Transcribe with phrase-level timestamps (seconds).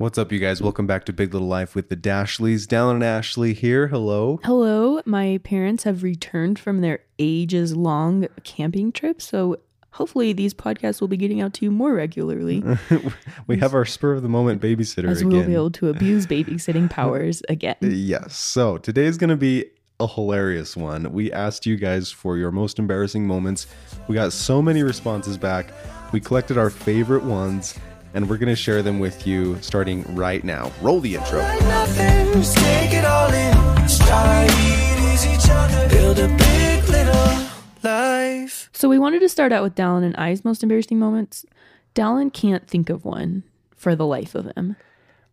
[0.00, 0.62] What's up, you guys?
[0.62, 2.68] Welcome back to Big Little Life with the Dashleys.
[2.68, 3.88] Dallin and Ashley here.
[3.88, 4.38] Hello.
[4.44, 9.56] Hello, my parents have returned from their ages long camping trip, so
[9.90, 12.62] hopefully these podcasts will be getting out to you more regularly
[13.48, 15.32] we have our spur of the moment babysitter as again.
[15.32, 17.74] we'll be able to abuse babysitting powers again.
[17.80, 18.36] Yes.
[18.36, 19.64] So today's going to be
[19.98, 21.12] a hilarious one.
[21.12, 23.66] We asked you guys for your most embarrassing moments.
[24.06, 25.72] We got so many responses back.
[26.12, 27.76] We collected our favorite ones,
[28.18, 30.72] and we're going to share them with you starting right now.
[30.82, 31.38] Roll the intro.
[31.38, 33.88] nothing, just take it all in.
[33.88, 37.46] Start ease each other, build a big little
[37.84, 38.70] life.
[38.72, 41.46] So we wanted to start out with Dallin and I's most embarrassing moments.
[41.94, 43.44] Dallin can't think of one
[43.76, 44.74] for the life of him.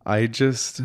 [0.06, 0.80] I just.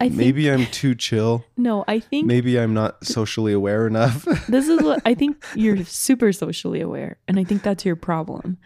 [0.00, 1.44] I think Maybe I'm too chill.
[1.56, 4.24] no, I think Maybe I'm not socially aware enough.
[4.48, 8.58] this is what I think you're super socially aware, and I think that's your problem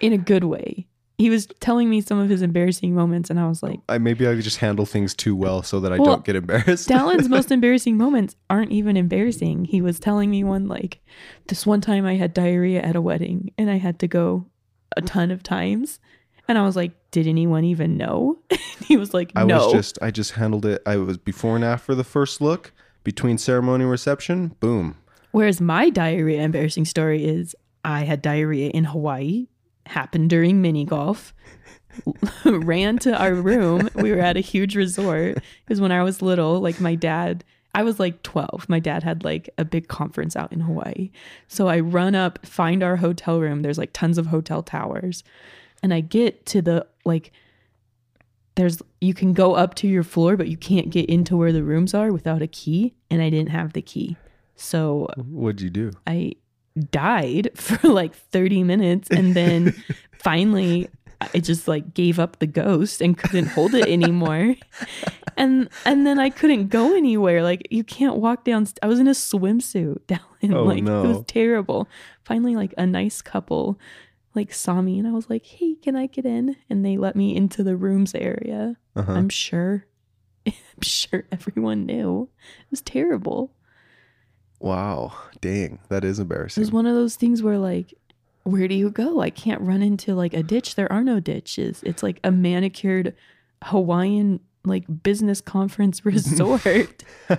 [0.00, 0.88] in a good way.
[1.22, 4.26] He was telling me some of his embarrassing moments, and I was like, I maybe
[4.26, 6.88] I just handle things too well so that I Well, don't get embarrassed.
[6.88, 9.66] Dallin's most embarrassing moments aren't even embarrassing.
[9.66, 10.98] He was telling me one like
[11.46, 14.46] this one time I had diarrhea at a wedding and I had to go
[14.96, 16.00] a ton of times.
[16.48, 18.40] And I was like, Did anyone even know?
[18.84, 19.42] he was like, no.
[19.42, 20.82] I was just I just handled it.
[20.84, 22.72] I was before and after the first look,
[23.04, 24.96] between ceremony and reception, boom.
[25.30, 29.46] Whereas my diarrhea embarrassing story is I had diarrhea in Hawaii,
[29.86, 31.34] happened during mini golf,
[32.44, 33.88] ran to our room.
[33.94, 37.82] We were at a huge resort because when I was little, like my dad, I
[37.82, 38.68] was like 12.
[38.68, 41.10] My dad had like a big conference out in Hawaii.
[41.48, 43.62] So I run up, find our hotel room.
[43.62, 45.24] There's like tons of hotel towers.
[45.82, 47.32] And I get to the like,
[48.54, 51.64] there's you can go up to your floor, but you can't get into where the
[51.64, 52.94] rooms are without a key.
[53.10, 54.16] And I didn't have the key.
[54.54, 55.92] So What'd you do?
[56.06, 56.34] I
[56.90, 59.74] died for like 30 minutes and then
[60.18, 60.88] finally
[61.20, 64.56] I just like gave up the ghost and couldn't hold it anymore.
[65.36, 67.42] and and then I couldn't go anywhere.
[67.42, 70.84] Like you can't walk down I was in a swimsuit down in Oh, like it
[70.84, 71.88] was terrible.
[72.24, 73.78] Finally like a nice couple
[74.34, 77.14] like saw me and I was like, "Hey, can I get in?" And they let
[77.14, 78.76] me into the rooms area.
[78.96, 79.12] Uh-huh.
[79.12, 79.86] I'm sure
[80.46, 82.28] I'm sure everyone knew.
[82.60, 83.52] It was terrible.
[84.62, 85.12] Wow.
[85.40, 85.78] Dang.
[85.88, 86.60] That is It embarrassing.
[86.60, 87.94] was one of those things where like,
[88.44, 89.20] where do you go?
[89.20, 90.74] I can't run into like a ditch.
[90.76, 91.82] There are no ditches.
[91.84, 93.14] It's like a manicured
[93.64, 97.02] Hawaiian like business conference resort.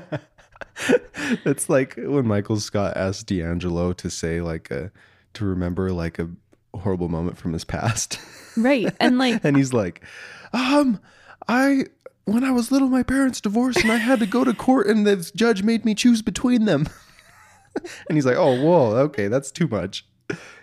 [1.46, 4.92] it's like when Michael Scott asked D'Angelo to say like a
[5.34, 6.30] to remember like a
[6.76, 8.20] horrible moment from his past.
[8.58, 8.94] right.
[9.00, 10.04] And like and he's like,
[10.54, 11.00] um,
[11.48, 11.86] I
[12.26, 15.06] when I was little, my parents divorced, and I had to go to court, and
[15.06, 16.88] the judge made me choose between them.
[18.08, 20.06] and he's like, oh, whoa, okay, that's too much.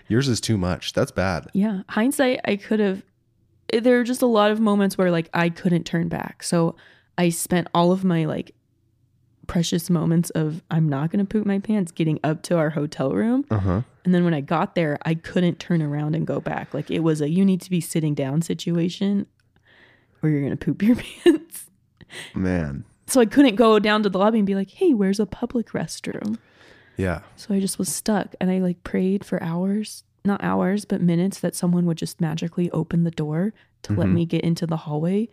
[0.09, 0.93] Yours is too much.
[0.93, 1.49] That's bad.
[1.53, 3.03] yeah, hindsight I could have
[3.73, 6.43] there are just a lot of moments where like I couldn't turn back.
[6.43, 6.75] So
[7.17, 8.53] I spent all of my like
[9.47, 13.13] precious moments of I'm not going to poop my pants getting up to our hotel
[13.13, 13.45] room.
[13.51, 13.83] Uh huh.
[14.05, 16.73] And then when I got there, I couldn't turn around and go back.
[16.75, 19.27] Like it was a you need to be sitting down situation
[20.21, 21.71] where you're going to poop your pants.
[22.35, 22.85] Man.
[23.07, 25.71] So I couldn't go down to the lobby and be like, hey, where's a public
[25.71, 26.39] restroom?
[27.01, 27.21] Yeah.
[27.37, 31.41] So I just was stuck and I like prayed for hours, not hours, but minutes
[31.41, 33.53] that someone would just magically open the door
[33.83, 34.13] to let Mhm.
[34.15, 35.29] me get into the hallway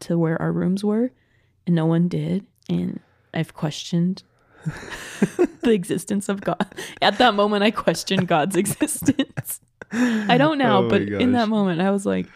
[0.00, 1.10] to where our rooms were.
[1.66, 2.44] And no one did.
[2.68, 3.00] And
[3.34, 4.22] I've questioned
[5.62, 6.66] the existence of God.
[7.00, 9.60] At that moment, I questioned God's existence.
[9.92, 12.26] I don't now, Oh but in that moment, I was like,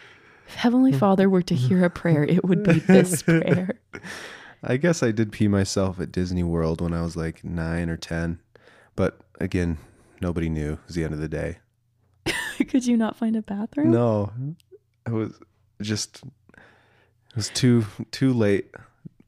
[0.46, 3.70] if Heavenly Father were to hear a prayer, it would be this prayer.
[4.62, 7.96] I guess I did pee myself at Disney World when I was like nine or
[7.96, 8.38] 10.
[8.96, 9.78] But again,
[10.20, 10.74] nobody knew.
[10.74, 11.58] It was the end of the day.
[12.68, 13.90] Could you not find a bathroom?
[13.90, 14.32] No,
[15.06, 15.38] it was
[15.80, 16.22] just
[16.54, 18.70] it was too too late.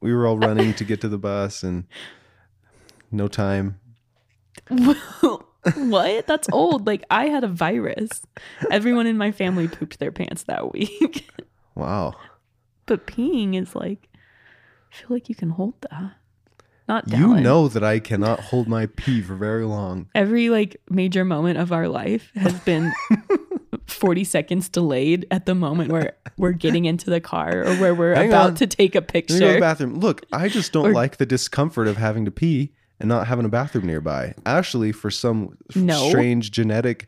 [0.00, 1.84] We were all running to get to the bus and
[3.10, 3.78] no time.
[4.68, 6.26] what?
[6.26, 6.86] That's old.
[6.86, 8.22] Like I had a virus.
[8.70, 11.28] Everyone in my family pooped their pants that week.
[11.74, 12.12] Wow.
[12.84, 14.10] but peeing is like
[14.92, 16.12] I feel like you can hold that.
[16.88, 20.08] Not You know that I cannot hold my pee for very long.
[20.14, 22.92] Every like major moment of our life has been
[23.86, 28.14] 40 seconds delayed at the moment where we're getting into the car or where we're
[28.14, 28.54] Hang about on.
[28.56, 29.60] to take a me go to the picture.
[29.60, 29.94] bathroom.
[30.00, 33.44] Look, I just don't Or- like the discomfort of having to pee and not having
[33.44, 34.34] a bathroom nearby.
[34.44, 36.08] Ashley, for some No.
[36.08, 37.06] strange genetic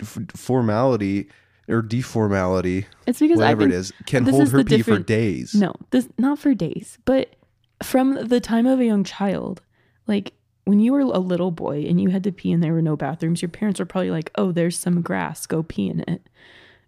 [0.00, 1.28] f- formality
[1.68, 5.54] or deformality, It's because whatever been is, can hold is her pee for days.
[5.54, 7.34] No, this not for days, but
[7.82, 9.62] from the time of a young child,
[10.06, 10.32] like
[10.64, 12.96] when you were a little boy and you had to pee and there were no
[12.96, 16.28] bathrooms, your parents were probably like, "Oh, there's some grass, go pee in it."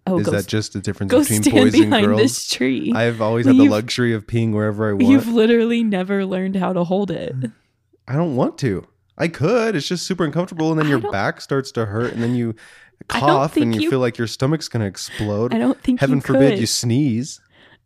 [0.06, 2.20] Oh, Is that just the difference go between stand boys and behind girls?
[2.20, 2.92] this tree.
[2.94, 5.06] I've always had the You've- luxury of peeing wherever I want.
[5.06, 7.34] You've literally never learned how to hold it.
[8.08, 8.86] I don't want to.
[9.18, 9.76] I could.
[9.76, 12.54] It's just super uncomfortable, and then I your back starts to hurt, and then you
[13.08, 15.54] cough, and you, you- feel like your stomach's gonna explode.
[15.54, 17.40] I don't think Heaven you forbid you sneeze.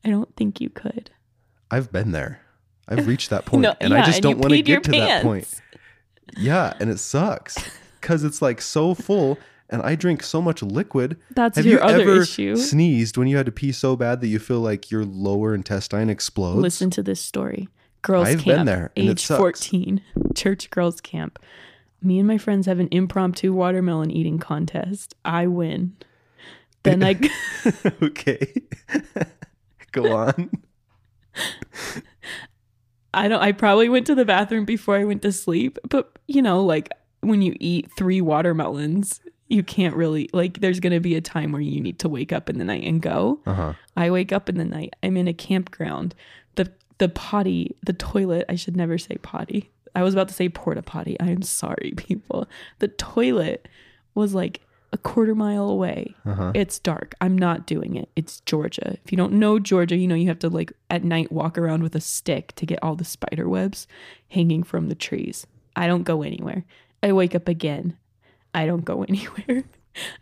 [0.04, 1.10] I don't think you could.
[1.70, 2.40] I've been there.
[2.88, 5.48] I've reached that point, No, and I just don't want to get to that point.
[6.36, 7.56] Yeah, and it sucks
[8.00, 9.38] because it's like so full,
[9.70, 11.16] and I drink so much liquid.
[11.30, 12.56] That's Have your you other ever issue.
[12.56, 16.10] sneezed when you had to pee so bad that you feel like your lower intestine
[16.10, 16.60] explodes?
[16.60, 17.68] Listen to this story.
[18.02, 19.26] Girls I've been there, and it age.
[19.26, 20.02] 14,
[20.34, 21.38] church girls camp.
[22.02, 25.14] Me and my friends have an impromptu watermelon eating contest.
[25.24, 25.96] I win.
[26.82, 27.18] Then I
[28.02, 28.52] okay,
[29.92, 30.50] go on.
[33.14, 36.42] I don't I probably went to the bathroom before I went to sleep, but you
[36.42, 36.90] know, like
[37.20, 41.52] when you eat 3 watermelons, you can't really like there's going to be a time
[41.52, 43.40] where you need to wake up in the night and go.
[43.46, 43.72] Uh huh.
[43.96, 44.94] I wake up in the night.
[45.02, 46.14] I'm in a campground.
[46.56, 49.70] The the potty, the toilet, I should never say potty.
[49.94, 51.18] I was about to say porta potty.
[51.20, 52.48] I am sorry, people.
[52.78, 53.68] The toilet
[54.14, 54.60] was like
[54.94, 56.14] a quarter mile away.
[56.24, 56.52] Uh huh.
[56.54, 57.16] It's dark.
[57.20, 58.08] I'm not doing it.
[58.14, 58.96] It's Georgia.
[59.04, 61.82] If you don't know Georgia, you know you have to like at night walk around
[61.82, 63.88] with a stick to get all the spider webs
[64.28, 65.46] hanging from the trees.
[65.74, 66.64] I don't go anywhere.
[67.02, 67.96] I wake up again.
[68.54, 69.64] I don't go anywhere.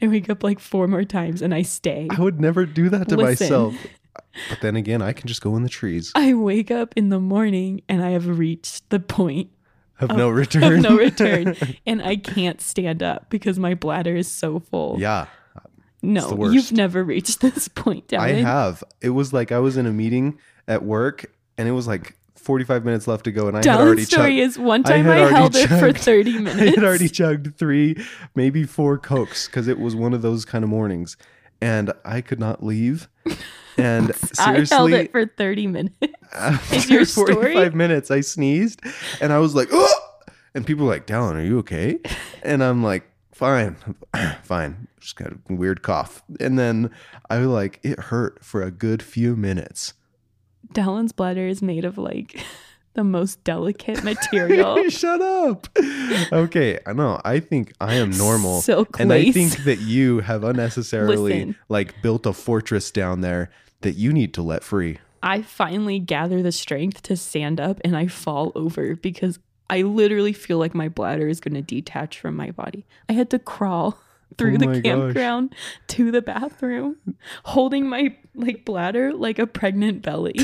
[0.01, 2.09] I wake up like four more times and I stay.
[2.11, 3.45] I would never do that to Listen.
[3.47, 3.75] myself.
[4.49, 7.21] But then again, I can just go in the trees I wake up in the
[7.21, 9.51] morning and I have reached the point
[10.01, 10.75] of no return.
[10.75, 11.57] of no return
[11.87, 14.97] and I can't stand up because my bladder is so full.
[14.99, 15.27] yeah,
[16.03, 18.83] no, you've never reached this point, I have.
[19.01, 22.85] It was like I was in a meeting at work, and it was like 45
[22.85, 24.49] minutes left to go, and I had Dallin's already story chugged.
[24.51, 27.09] is one I time had I, already held it for chugged- 30 I had already
[27.09, 27.97] chugged three,
[28.35, 31.17] maybe four cokes, because it was one of those kind of mornings,
[31.61, 33.09] and I could not leave.
[33.83, 35.97] And I held it for 30 minutes.
[36.33, 37.35] after your story?
[37.35, 38.81] 45 minutes, I sneezed,
[39.21, 40.09] and I was like, oh!
[40.55, 41.99] And people were like, Dallin, are you okay?
[42.43, 43.77] And I'm like, fine,
[44.43, 44.87] fine.
[45.01, 46.23] Just got a weird cough.
[46.39, 46.91] And then
[47.31, 49.95] I was like, it hurt for a good few minutes.
[50.73, 52.41] Dallin's bladder is made of like
[52.95, 54.89] the most delicate material.
[54.91, 55.67] Shut up.
[56.33, 57.21] Okay, I know.
[57.25, 58.61] I think I am normal.
[58.61, 61.57] Silk and I think that you have unnecessarily Listen.
[61.69, 63.51] like built a fortress down there
[63.83, 64.99] that you need to let free.
[65.23, 69.39] I finally gather the strength to stand up and I fall over because
[69.71, 72.85] I literally feel like my bladder is going to detach from my body.
[73.09, 73.99] I had to crawl
[74.39, 74.83] through Oh the my gosh.
[74.83, 75.55] campground
[75.89, 76.97] to the bathroom
[77.45, 80.37] holding my like bladder like a pregnant belly.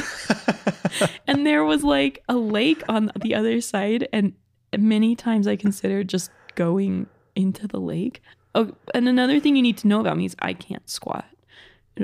[1.26, 4.34] and there was like a lake on the other side and
[4.76, 8.22] many times I considered just going into the lake.
[8.54, 11.24] Oh, and another thing you need to know about me is I can't squat.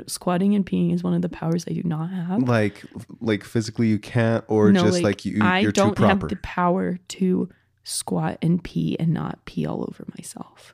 [0.07, 2.43] Squatting and peeing is one of the powers I do not have.
[2.47, 2.83] like
[3.21, 6.07] like physically you can't or just like, you I you're don't too proper.
[6.25, 7.49] have the power to
[7.83, 10.73] squat and pee and not pee all over myself.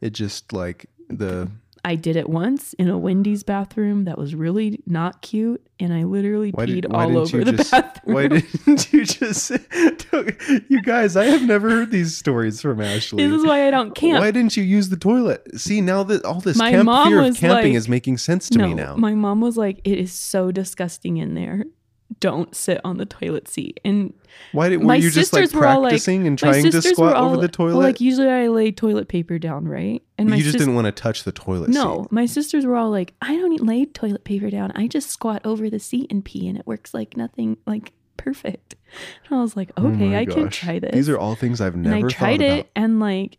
[0.00, 1.50] it just like the
[1.86, 6.04] I did it once in a Wendy's bathroom that was really not cute, and I
[6.04, 8.14] literally why, peed did, all over the just bathroom.
[8.14, 9.50] why didn't you just
[10.68, 13.26] you guys I have never heard these stories from Ashley.
[13.26, 14.20] this is why I don't camp.
[14.20, 15.60] Why didn't you use the toilet?
[15.60, 18.58] See now that all this My camp fear of camping like- is making sense to
[18.58, 18.96] no, me now.
[18.96, 21.64] my mom was like, "It is so disgusting in there.
[22.20, 24.12] Don't sit on the toilet seat." And
[24.52, 27.40] Why did were you just like all like- practicing and trying to squat all, over
[27.40, 27.72] the toilet?
[27.74, 30.02] Well, like usually I lay toilet paper down, right?
[30.18, 31.70] And my you just sis- didn't want to touch the toilet.
[31.70, 32.12] No, seat.
[32.12, 34.72] my sisters were all like, I don't even lay toilet paper down.
[34.74, 38.76] I just squat over the seat and pee, and it works like nothing, like perfect.
[39.28, 40.92] And I was like, Oh okay, my I can try this.
[40.94, 42.66] These are all things I've and never I tried it, about.
[42.76, 43.38] and like,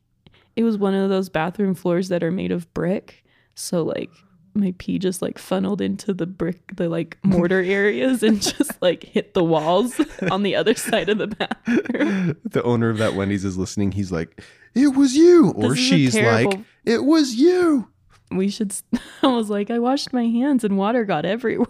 [0.56, 3.24] it was one of those bathroom floors that are made of brick.
[3.56, 4.10] So like,
[4.56, 9.04] my pee just like funneled into the brick, the like mortar areas, and just like
[9.04, 10.00] hit the walls
[10.32, 12.38] on the other side of the bathroom.
[12.44, 13.92] the owner of that Wendy's is listening.
[13.92, 14.42] He's like,
[14.74, 17.90] "It was you," or This is a she's like, "It was you."
[18.32, 18.74] We should.
[19.24, 21.68] I was like, I washed my hands, and water got everywhere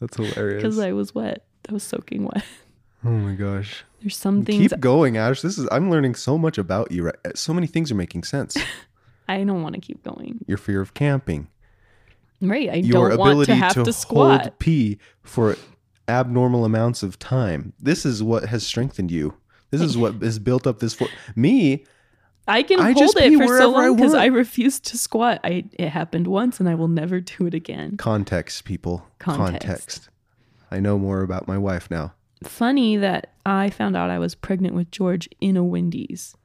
[0.00, 0.62] That's hilarious.
[0.62, 1.44] because I was wet.
[1.68, 2.44] I was soaking wet.
[3.04, 3.84] oh my gosh.
[4.00, 5.40] There's some things Keep going, Ash.
[5.42, 7.04] This is I'm learning so much about you.
[7.04, 7.16] Right?
[7.34, 8.56] So many things are making sense.
[9.28, 10.44] I don't want to keep going.
[10.46, 11.48] Your fear of camping,
[12.40, 12.68] Right.
[12.68, 14.58] I your don't want to have to, hold squat.
[14.58, 15.56] pee for
[16.06, 17.72] abnormal amounts of time.
[17.80, 19.34] This is what has strengthened you.
[19.70, 20.94] This is what has built up this.
[20.94, 21.84] For- Me,
[22.46, 24.22] I can I hold it for so I long because want.
[24.22, 25.40] I refuse to squat.
[25.42, 27.96] I it happened once and I will never do it again.
[27.96, 29.06] context, people.
[29.18, 30.08] Context.
[30.70, 32.12] I know more about my wife now.
[32.44, 36.36] Funny that I found out I was pregnant with George in a Wendy's.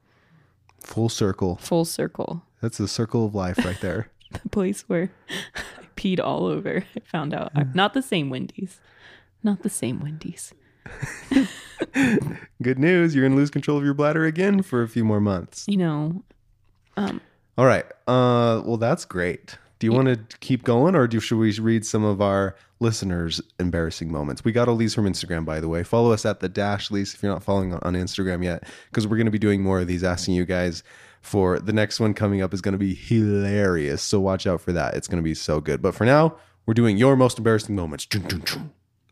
[0.80, 1.56] Full circle.
[1.56, 2.42] Full circle.
[2.62, 4.08] That's the circle of life right there.
[4.42, 5.10] the place where
[5.54, 6.84] I peed all over.
[6.96, 7.50] I found out.
[7.54, 8.80] I'm not the same Wendy's.
[9.42, 10.54] Not the same Wendy's.
[12.62, 15.20] Good news, you're going to lose control of your bladder again for a few more
[15.20, 15.64] months.
[15.66, 16.22] You know,
[16.96, 17.20] um,
[17.58, 17.84] All right.
[18.06, 19.58] Uh, well, that's great.
[19.80, 23.40] Do you want to keep going, or do should we read some of our listeners'
[23.58, 24.44] embarrassing moments?
[24.44, 25.82] We got all these from Instagram, by the way.
[25.82, 29.26] Follow us at the Dashleys if you're not following on Instagram yet, because we're going
[29.26, 30.84] to be doing more of these, asking you guys
[31.22, 34.02] for the next one coming up is going to be hilarious.
[34.02, 34.94] So watch out for that.
[34.94, 35.80] It's going to be so good.
[35.80, 36.36] But for now,
[36.66, 38.06] we're doing your most embarrassing moments.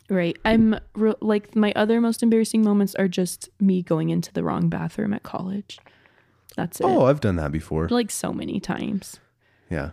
[0.08, 0.36] Right.
[0.44, 4.68] I'm re- like, my other most embarrassing moments are just me going into the wrong
[4.68, 5.78] bathroom at college.
[6.56, 6.84] That's it.
[6.84, 7.88] Oh, I've done that before.
[7.88, 9.20] Like so many times.
[9.70, 9.90] Yeah,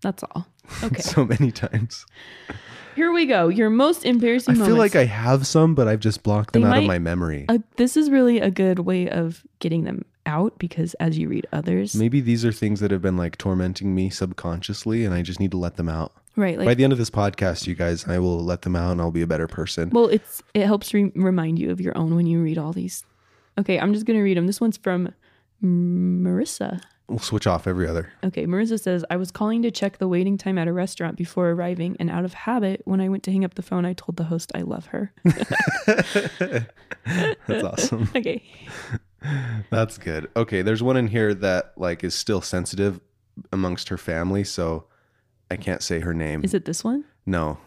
[0.00, 0.46] That's all.
[0.84, 1.02] Okay.
[1.02, 2.06] so many times.
[2.94, 3.48] Here we go.
[3.48, 4.68] Your most embarrassing I moments.
[4.72, 7.46] feel like I have some, but I've just blocked them They out of my memory.
[7.48, 11.46] uh, this is really a good way of getting them out because as you read
[11.52, 15.40] others, Maybe these are things that have been like tormenting me subconsciously, and I just
[15.40, 16.12] need to let them out.
[16.36, 16.56] right?
[16.56, 19.00] Like, By the end of this podcast, you guys, I will let them out, and
[19.00, 19.90] I'll be a better person.
[19.90, 23.04] well, it's it helps re- remind you of your own when you read all these.
[23.58, 24.46] Okay, I'm just gonna read them.
[24.46, 25.12] This one's from
[25.62, 26.80] Marissa.
[27.08, 28.12] We'll switch off every other.
[28.22, 31.50] Okay, Marissa says, I was calling to check the waiting time at a restaurant before
[31.50, 34.16] arriving, and out of habit, when I went to hang up the phone, I told
[34.16, 35.12] the host I love her.
[37.46, 38.08] That's awesome.
[38.16, 38.42] okay.
[39.70, 40.30] That's good.
[40.36, 43.00] Okay, there's one in here that like is still sensitive
[43.52, 44.84] amongst her family, so
[45.50, 46.42] I can't say her name.
[46.44, 47.04] Is it this one?
[47.26, 47.58] No.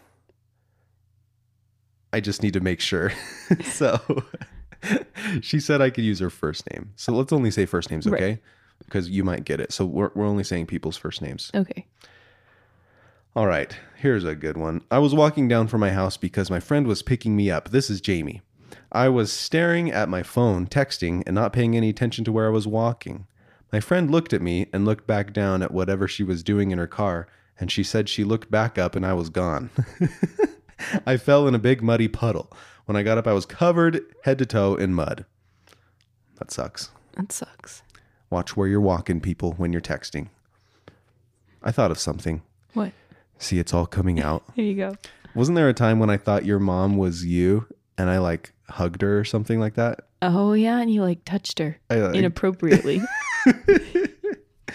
[2.12, 3.12] I just need to make sure.
[3.64, 4.00] so
[5.42, 6.92] she said I could use her first name.
[6.96, 8.22] So let's only say first names, Right.
[8.22, 8.42] okay?
[8.86, 9.72] Because you might get it.
[9.72, 11.50] So we're, we're only saying people's first names.
[11.56, 11.86] Okay.
[13.36, 14.82] All right, here's a good one.
[14.92, 17.70] I was walking down from my house because my friend was picking me up.
[17.70, 18.42] This is Jamie.
[18.94, 22.52] I was staring at my phone, texting, and not paying any attention to where I
[22.52, 23.26] was walking.
[23.72, 26.78] My friend looked at me and looked back down at whatever she was doing in
[26.78, 27.28] her car,
[27.60, 29.72] and she said she looked back up and I was gone.
[31.08, 32.52] I fell in a big muddy puddle.
[32.86, 35.26] When I got up, I was covered head to toe in mud.
[36.38, 36.92] That sucks.
[37.14, 37.82] That sucks.
[38.30, 40.28] Watch where you're walking, people, when you're texting.
[41.64, 42.44] I thought of something.
[42.74, 42.92] What?
[43.40, 44.44] See, it's all coming out.
[44.56, 44.98] Here you go.
[45.34, 47.66] Wasn't there a time when I thought your mom was you
[47.98, 50.02] and I like hugged her or something like that?
[50.22, 53.02] Oh, yeah, and you like touched her I, like, inappropriately.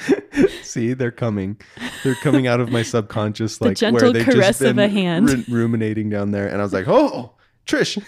[0.62, 1.60] see, they're coming.
[2.04, 4.88] They're coming out of my subconscious, like gentle where they've caress just been of a
[4.88, 5.28] hand.
[5.28, 6.46] ru- ruminating down there.
[6.46, 7.34] And I was like, oh,
[7.66, 8.02] Trish.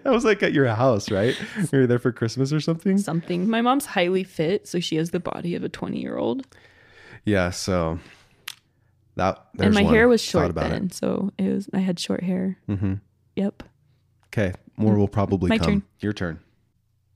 [0.04, 1.38] I was like at your house, right?
[1.56, 2.98] You were there for Christmas or something?
[2.98, 3.48] Something.
[3.48, 6.46] My mom's highly fit, so she has the body of a 20 year old.
[7.24, 7.98] Yeah, so
[9.16, 11.68] that And my hair was short then, so it was.
[11.72, 12.58] I had short hair.
[12.68, 12.94] it.
[13.36, 13.62] Yep.
[14.28, 14.98] Okay, more mm.
[14.98, 15.66] will probably My come.
[15.66, 15.82] turn.
[16.00, 16.40] Your turn.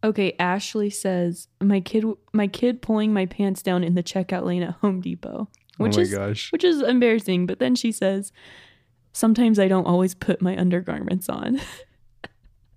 [0.04, 4.62] Okay, Ashley says my kid my kid pulling my pants down in the checkout lane
[4.62, 6.52] at Home Depot, oh which oh my is gosh.
[6.52, 7.46] which is embarrassing.
[7.46, 8.32] But then she says,
[9.12, 11.60] sometimes I don't always put my undergarments on.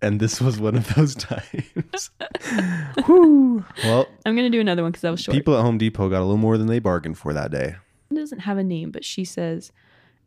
[0.04, 2.10] And this was one of those times.
[3.06, 3.64] Whew.
[3.84, 5.36] Well, I'm gonna do another one because that was short.
[5.36, 7.76] people at Home Depot got a little more than they bargained for that day.
[8.10, 9.72] It doesn't have a name, but she says,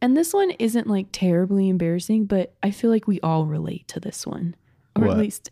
[0.05, 4.01] and this one isn't like terribly embarrassing, but I feel like we all relate to
[4.01, 4.55] this one,
[4.95, 5.13] or What?
[5.13, 5.51] at least,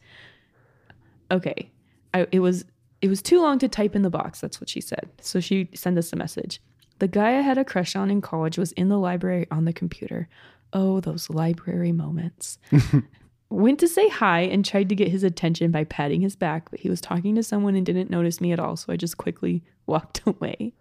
[1.31, 1.71] okay.
[2.13, 2.65] I, it was
[3.01, 4.41] it was too long to type in the box.
[4.41, 5.09] That's what she said.
[5.23, 6.61] So she sent us a message.
[6.99, 9.73] The guy I had a crush on in college was in the library on the
[9.73, 10.29] computer.
[10.75, 12.59] Oh, those library moments.
[13.51, 16.81] Went to say hi and tried to get his attention by patting his back, but
[16.81, 18.77] he was talking to someone and didn't notice me at all.
[18.77, 20.75] So I just quickly walked away.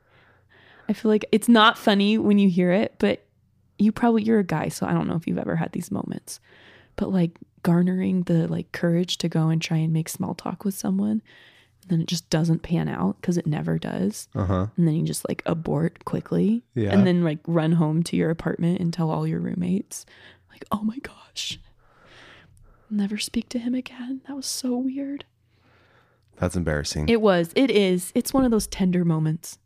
[0.87, 3.25] I feel like it's not funny when you hear it, but
[3.81, 6.39] you probably you're a guy, so I don't know if you've ever had these moments.
[6.95, 10.73] But like garnering the like courage to go and try and make small talk with
[10.75, 11.21] someone,
[11.81, 14.27] and then it just doesn't pan out because it never does.
[14.35, 14.67] Uh huh.
[14.77, 16.63] And then you just like abort quickly.
[16.75, 16.91] Yeah.
[16.93, 20.05] And then like run home to your apartment and tell all your roommates,
[20.49, 21.59] like, oh my gosh.
[22.89, 24.21] Never speak to him again.
[24.27, 25.23] That was so weird.
[26.37, 27.07] That's embarrassing.
[27.07, 27.53] It was.
[27.55, 28.11] It is.
[28.15, 29.59] It's one of those tender moments.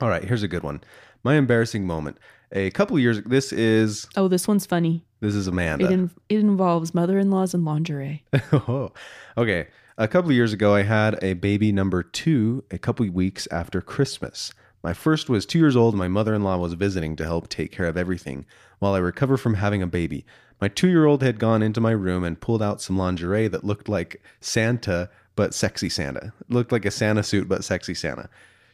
[0.00, 0.80] All right, here's a good one.
[1.22, 2.16] My embarrassing moment.
[2.52, 3.22] A couple years.
[3.22, 5.04] This is Oh, this one's funny.
[5.20, 5.90] this is It, Amanda.
[5.90, 8.24] in, it involves mother in laws and lingerie.
[8.52, 8.92] oh,
[9.36, 9.68] okay.
[9.98, 12.64] A couple of years ago, I had a baby number two.
[12.70, 14.52] A couple of weeks after Christmas.
[14.82, 15.94] My first was two years old.
[15.94, 18.44] And my mother-in-law was visiting to help take care of everything
[18.80, 20.24] while I recover from having a baby.
[20.60, 24.22] My two-year-old had gone into my room and pulled out some lingerie that looked like
[24.40, 26.32] Santa, but sexy Santa.
[26.40, 28.28] It looked like a Santa suit, but sexy Santa.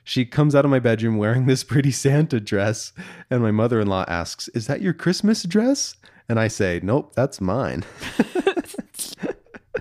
[0.09, 2.95] She comes out of my bedroom wearing this pretty Santa dress,
[3.29, 5.97] and my mother in law asks, Is that your Christmas dress?
[6.31, 7.85] And I say, Nope, that's mine.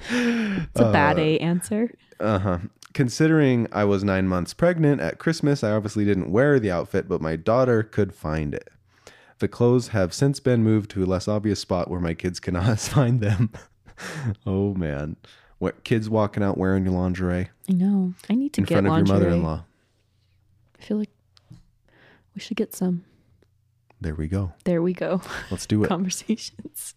[0.09, 1.91] It's a bad A answer.
[2.19, 2.57] Uh huh.
[2.93, 7.21] considering I was nine months pregnant at Christmas, I obviously didn't wear the outfit, but
[7.21, 8.69] my daughter could find it.
[9.39, 12.79] The clothes have since been moved to a less obvious spot where my kids cannot
[12.95, 13.51] find them.
[14.45, 15.15] oh man.
[15.59, 18.13] What kids walking out wearing your lingerie I know.
[18.29, 19.09] I need to in get front of lingerie.
[19.17, 19.65] your mother-in-law?
[20.79, 21.11] I feel like
[22.35, 23.03] we should get some.
[23.99, 24.53] There we go.
[24.63, 25.21] There we go.
[25.49, 25.87] Let's do it.
[25.87, 26.93] Conversations.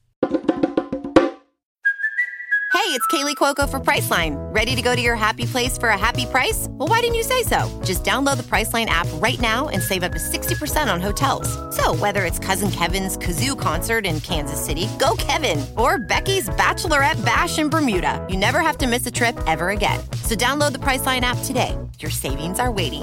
[2.73, 4.37] Hey, it's Kaley Cuoco for Priceline.
[4.55, 6.67] Ready to go to your happy place for a happy price?
[6.71, 7.69] Well, why didn't you say so?
[7.85, 11.49] Just download the Priceline app right now and save up to 60% on hotels.
[11.77, 17.23] So, whether it's Cousin Kevin's Kazoo concert in Kansas City, go Kevin, or Becky's Bachelorette
[17.25, 20.01] Bash in Bermuda, you never have to miss a trip ever again.
[20.25, 21.77] So, download the Priceline app today.
[21.99, 23.03] Your savings are waiting.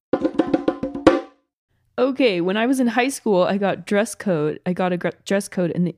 [2.01, 4.59] Okay, when I was in high school, I got dress code.
[4.65, 5.95] I got a gr- dress code, and the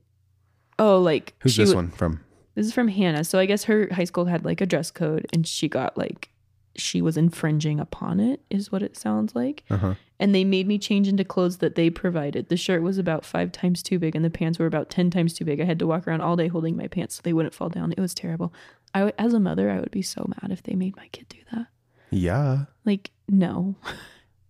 [0.77, 2.19] oh, like Who's this w- one from?
[2.55, 3.24] This is from Hannah.
[3.24, 6.29] So I guess her high school had like a dress code, and she got like
[6.75, 9.63] she was infringing upon it, is what it sounds like.
[9.69, 9.93] Uh-huh.
[10.19, 12.50] And they made me change into clothes that they provided.
[12.50, 15.33] The shirt was about five times too big, and the pants were about ten times
[15.33, 15.61] too big.
[15.61, 17.94] I had to walk around all day holding my pants so they wouldn't fall down.
[17.94, 18.53] It was terrible.
[18.94, 21.39] I, as a mother, I would be so mad if they made my kid do
[21.53, 21.68] that.
[22.11, 22.66] Yeah.
[22.83, 23.75] Like, no,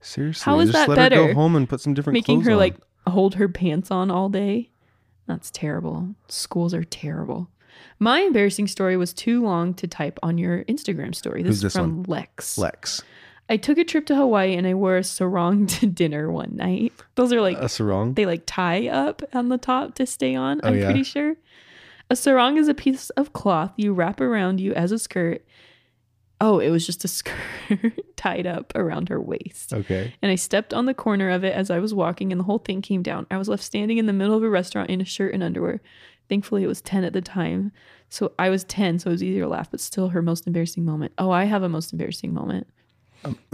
[0.03, 0.43] Seriously.
[0.45, 2.57] How is just that let her go home and put some different making her on.
[2.57, 2.75] like
[3.07, 4.69] hold her pants on all day.
[5.27, 6.09] That's terrible.
[6.27, 7.49] Schools are terrible.
[7.99, 11.41] My embarrassing story was too long to type on your Instagram story.
[11.41, 12.05] This Who's is from one?
[12.07, 12.57] Lex.
[12.57, 13.01] Lex.
[13.49, 16.93] I took a trip to Hawaii and I wore a sarong to dinner one night.
[17.15, 18.13] Those are like A sarong.
[18.13, 20.59] they like tie up on the top to stay on.
[20.63, 20.85] Oh, I'm yeah.
[20.85, 21.35] pretty sure.
[22.09, 25.43] A sarong is a piece of cloth you wrap around you as a skirt.
[26.45, 27.37] Oh, it was just a skirt
[28.17, 29.71] tied up around her waist.
[29.73, 30.13] Okay.
[30.21, 32.57] And I stepped on the corner of it as I was walking, and the whole
[32.59, 33.25] thing came down.
[33.31, 35.79] I was left standing in the middle of a restaurant in a shirt and underwear.
[36.27, 37.71] Thankfully, it was 10 at the time.
[38.09, 40.83] So I was 10, so it was easier to laugh, but still her most embarrassing
[40.83, 41.13] moment.
[41.17, 42.67] Oh, I have a most embarrassing moment.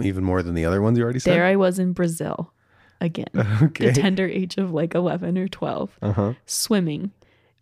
[0.02, 1.32] Even more than the other ones you already said.
[1.32, 2.52] There I was in Brazil
[3.00, 3.28] again,
[3.62, 3.86] Okay.
[3.86, 6.32] the tender age of like 11 or 12, Uh-huh.
[6.46, 7.12] swimming.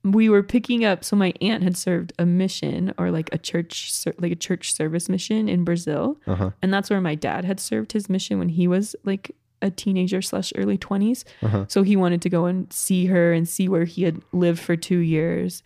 [0.05, 3.93] We were picking up, so my aunt had served a mission or like a church,
[4.19, 6.19] like a church service mission in Brazil.
[6.27, 6.51] Uh-huh.
[6.63, 10.23] And that's where my dad had served his mission when he was like a teenager
[10.23, 11.25] slash early 20s.
[11.43, 11.65] Uh-huh.
[11.69, 14.77] So he wanted to go and see her and see where he had lived for
[14.77, 15.63] two years.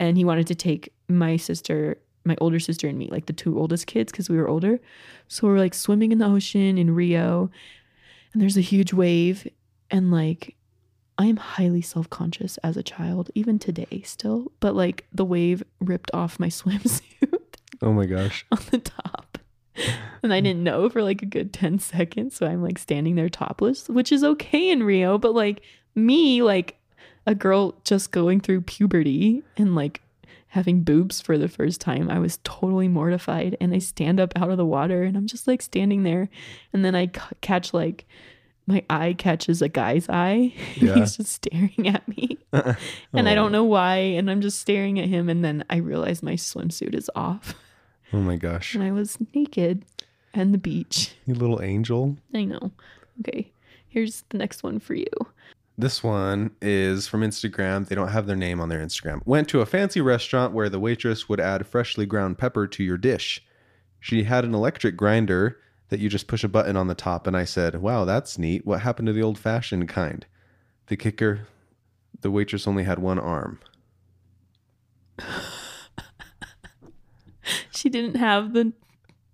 [0.00, 3.58] And he wanted to take my sister, my older sister, and me, like the two
[3.58, 4.80] oldest kids, because we were older.
[5.28, 7.50] So we're like swimming in the ocean in Rio,
[8.32, 9.46] and there's a huge wave.
[9.90, 10.56] And like,
[11.16, 14.52] I am highly self conscious as a child, even today still.
[14.60, 17.02] But like, the wave ripped off my swimsuit
[17.82, 18.44] Oh my gosh.
[18.52, 19.38] on the top.
[20.22, 22.36] And I didn't know for like a good 10 seconds.
[22.36, 25.18] So I'm like standing there topless, which is okay in Rio.
[25.18, 25.62] But like
[25.94, 26.78] me, like
[27.26, 30.00] a girl just going through puberty and like
[30.48, 33.56] having boobs for the first time, I was totally mortified.
[33.60, 36.28] And I stand up out of the water and I'm just like standing there.
[36.72, 38.06] And then I c- catch like,
[38.66, 40.52] my eye catches a guy's eye.
[40.76, 40.94] Yeah.
[40.94, 42.38] He's just staring at me.
[42.52, 42.74] Uh-uh.
[43.12, 43.34] And I oh.
[43.36, 43.96] don't know why.
[43.96, 45.28] And I'm just staring at him.
[45.28, 47.54] And then I realize my swimsuit is off.
[48.12, 48.74] Oh my gosh.
[48.74, 49.84] And I was naked
[50.32, 51.14] and the beach.
[51.26, 52.16] You little angel.
[52.34, 52.72] I know.
[53.20, 53.50] Okay.
[53.88, 55.06] Here's the next one for you.
[55.76, 57.88] This one is from Instagram.
[57.88, 59.20] They don't have their name on their Instagram.
[59.24, 62.96] Went to a fancy restaurant where the waitress would add freshly ground pepper to your
[62.96, 63.44] dish.
[63.98, 65.58] She had an electric grinder
[65.94, 68.66] that you just push a button on the top, and I said, Wow, that's neat.
[68.66, 70.26] What happened to the old fashioned kind?
[70.88, 71.46] The kicker
[72.20, 73.60] the waitress only had one arm.
[77.70, 78.72] She didn't have the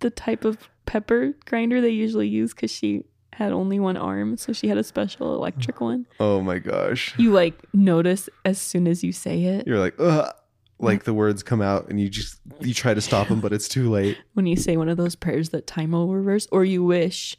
[0.01, 4.53] the type of pepper grinder they usually use because she had only one arm, so
[4.53, 6.07] she had a special electric one.
[6.19, 7.15] Oh my gosh.
[7.17, 9.69] You like notice as soon as you say it.
[9.69, 10.35] You're like, ugh.
[10.83, 13.69] Like the words come out and you just you try to stop them, but it's
[13.69, 14.19] too late.
[14.35, 17.37] when you say one of those prayers that time will reverse, or you wish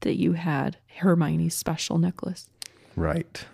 [0.00, 2.48] that you had Hermione's special necklace.
[2.96, 3.44] Right.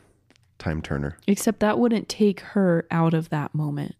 [0.58, 1.16] Time Turner.
[1.26, 3.94] Except that wouldn't take her out of that moment.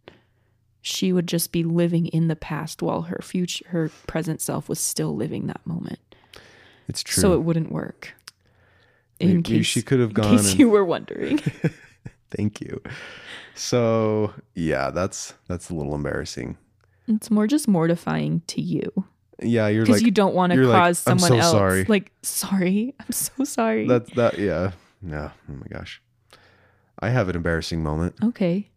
[0.83, 4.79] She would just be living in the past while her future, her present self was
[4.81, 5.98] still living that moment.
[6.88, 7.20] It's true.
[7.20, 8.14] So it wouldn't work.
[9.18, 11.40] In Maybe case she could have in gone case and- you were wondering.
[12.30, 12.80] Thank you.
[13.54, 16.56] So yeah, that's that's a little embarrassing.
[17.08, 18.90] it's more just mortifying to you
[19.42, 21.84] Yeah, you're because like you don't want to you're like, cause someone so else sorry."
[21.84, 22.94] like sorry.
[23.00, 23.86] I'm so sorry.
[23.86, 24.72] That's that yeah.
[25.02, 25.30] Yeah.
[25.48, 26.00] Oh my gosh.
[27.00, 28.14] I have an embarrassing moment.
[28.22, 28.68] okay.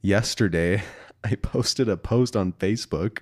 [0.00, 0.82] Yesterday,
[1.24, 3.18] I posted a post on Facebook.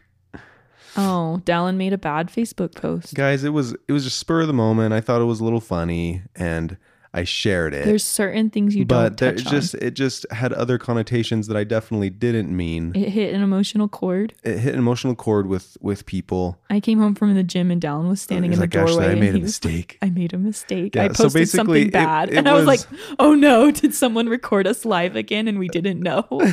[0.97, 3.15] Oh, Dallin made a bad Facebook post.
[3.15, 4.93] Guys, it was it was just spur of the moment.
[4.93, 6.77] I thought it was a little funny and
[7.13, 7.85] I shared it.
[7.85, 9.53] There's certain things you but don't there, touch it on.
[9.53, 12.93] just it just had other connotations that I definitely didn't mean.
[12.95, 14.33] It hit an emotional chord.
[14.45, 16.61] It hit an emotional chord with with people.
[16.71, 18.93] I came home from the gym and Dallin was standing in the doorway.
[18.93, 20.95] "Ashley, I made a was like, mistake." I made a mistake.
[20.95, 22.31] Yeah, I so posted basically, something bad.
[22.31, 22.81] it and I was like,
[23.19, 26.29] oh no, did someone record us live again and we didn't know?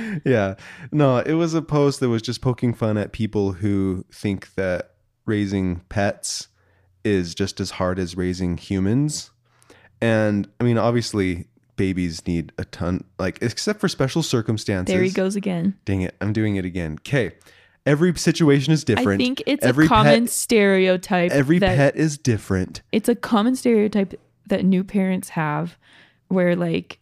[0.24, 0.54] yeah.
[0.90, 4.94] No, it was a post that was just poking fun at people who think that
[5.26, 6.48] raising pets
[7.04, 9.32] is just as hard as raising humans.
[10.00, 14.92] And I mean, obviously, babies need a ton, like, except for special circumstances.
[14.92, 15.76] there he goes again.
[15.84, 16.14] Dang it.
[16.20, 16.98] I'm doing it again.
[17.00, 17.32] Okay.
[17.86, 19.22] Every situation is different.
[19.22, 21.30] I think it's every a common Pet, stereotype.
[21.30, 22.82] every pet is different.
[22.92, 25.78] it's a common stereotype that new parents have
[26.28, 26.98] where like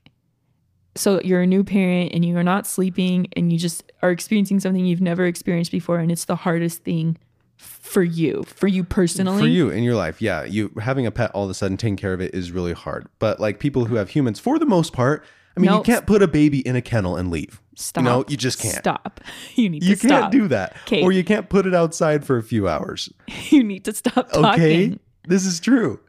[0.94, 4.60] so you're a new parent and you are not sleeping and you just are experiencing
[4.60, 7.18] something you've never experienced before and it's the hardest thing
[7.56, 9.40] for you for you personally?
[9.40, 10.44] For you in your life yeah.
[10.44, 13.06] You having a pet all of a sudden taking care of it is really hard.
[13.18, 15.24] But like people who have humans for the most part
[15.56, 17.60] i mean you can't put a baby in a kennel and leave.
[17.74, 18.04] Stop.
[18.04, 18.76] No you just can't.
[18.76, 19.20] Stop.
[19.54, 20.76] You need you to can't do that.
[20.86, 21.02] Okay.
[21.02, 23.12] or you can't put it outside for a few hours.
[23.50, 24.62] You need to stop talking.
[24.62, 26.00] Okay this is true.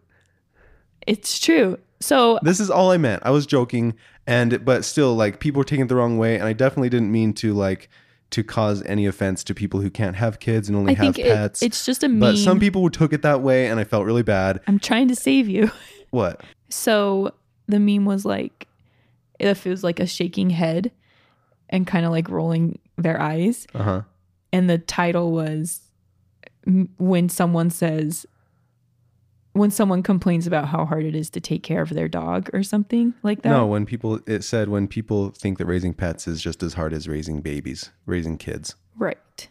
[1.05, 1.79] It's true.
[1.99, 3.23] So this is all i meant.
[3.25, 3.95] I was joking
[4.27, 7.12] and but still like people were taking it the wrong way and i definitely didn't
[7.12, 7.89] mean to like
[8.31, 11.19] to cause any offense to people who can't have kids and only i have think
[11.25, 11.61] it, pets.
[11.63, 14.23] it's just a meme but some people took it that way and i felt really
[14.23, 14.59] bad.
[14.67, 15.71] I'm trying to save you.
[16.09, 16.41] What?
[16.69, 17.33] So
[17.67, 18.67] the meme was like,
[19.39, 20.89] if it was like a shaking head
[21.69, 23.67] and kind of like rolling their eyes.
[23.75, 24.03] uh-huh.
[24.53, 25.81] And the title was
[26.65, 28.25] m- when someone says,
[29.57, 32.63] when someone complains about how hard it is to take care of their dog or
[32.63, 33.49] something like that.
[33.49, 36.93] No, when people it said when people think that raising pets is just as hard
[36.93, 38.75] as raising babies, raising kids.
[38.97, 39.47] Right.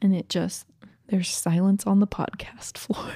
[0.00, 0.66] And it just,
[1.08, 3.12] there's silence on the podcast floor.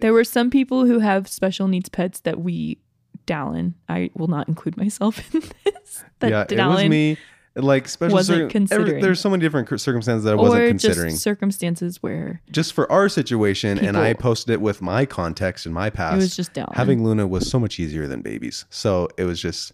[0.00, 2.78] there were some people who have special needs pets that we,
[3.26, 6.04] Dallin, I will not include myself in this.
[6.20, 7.16] That yeah, it was me.
[7.56, 11.10] Like special wasn't circum- every- there's so many different circumstances that I wasn't or considering.
[11.10, 15.74] just circumstances where Just for our situation, and I posted it with my context and
[15.74, 16.14] my past.
[16.14, 16.74] it was just Dallin.
[16.74, 18.66] having Luna was so much easier than babies.
[18.70, 19.72] So it was just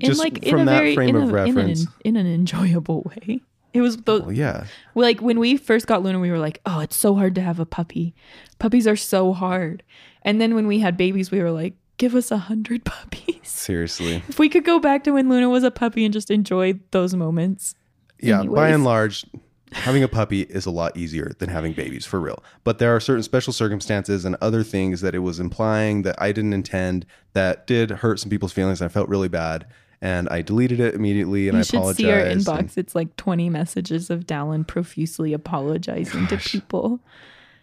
[0.00, 1.86] just like from that very frame in, of a, in, an, reference.
[2.04, 3.42] in an enjoyable way.
[3.74, 6.80] It was the well, yeah, like when we first got Luna, we were like, "Oh,
[6.80, 8.14] it's so hard to have a puppy.
[8.58, 9.82] Puppies are so hard."
[10.22, 14.22] And then when we had babies, we were like, "Give us a hundred puppies." seriously.
[14.28, 17.14] If we could go back to when Luna was a puppy and just enjoy those
[17.14, 17.74] moments.
[18.20, 19.24] yeah, by and large,
[19.72, 22.42] having a puppy is a lot easier than having babies for real.
[22.64, 26.32] But there are certain special circumstances and other things that it was implying that I
[26.32, 28.80] didn't intend that did hurt some people's feelings.
[28.80, 29.66] And I felt really bad.
[30.02, 31.98] And I deleted it immediately and you I should apologized.
[31.98, 32.78] see our and- inbox.
[32.78, 37.00] It's like 20 messages of Dallin profusely apologizing to people.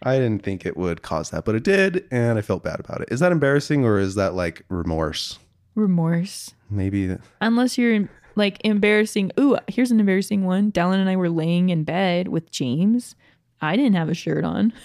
[0.02, 2.06] I didn't think it would cause that, but it did.
[2.10, 3.08] And I felt bad about it.
[3.10, 5.38] Is that embarrassing or is that like remorse?
[5.74, 6.54] Remorse.
[6.70, 7.16] Maybe.
[7.40, 9.32] Unless you're like embarrassing.
[9.38, 10.70] Ooh, here's an embarrassing one.
[10.72, 13.16] Dallin and I were laying in bed with James.
[13.60, 14.72] I didn't have a shirt on.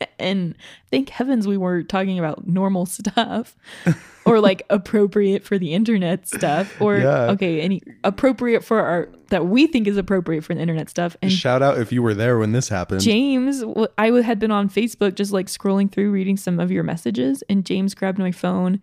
[0.18, 0.54] And
[0.90, 3.56] thank heavens we were talking about normal stuff
[4.26, 7.30] or like appropriate for the internet stuff or Yeah.
[7.30, 11.16] okay, any appropriate for our that we think is appropriate for the internet stuff.
[11.22, 13.00] And Shout out if you were there when this happened.
[13.00, 13.62] James,
[13.96, 17.64] i had been on Facebook just like scrolling through reading some of your messages, and
[17.64, 18.80] James grabbed my phone.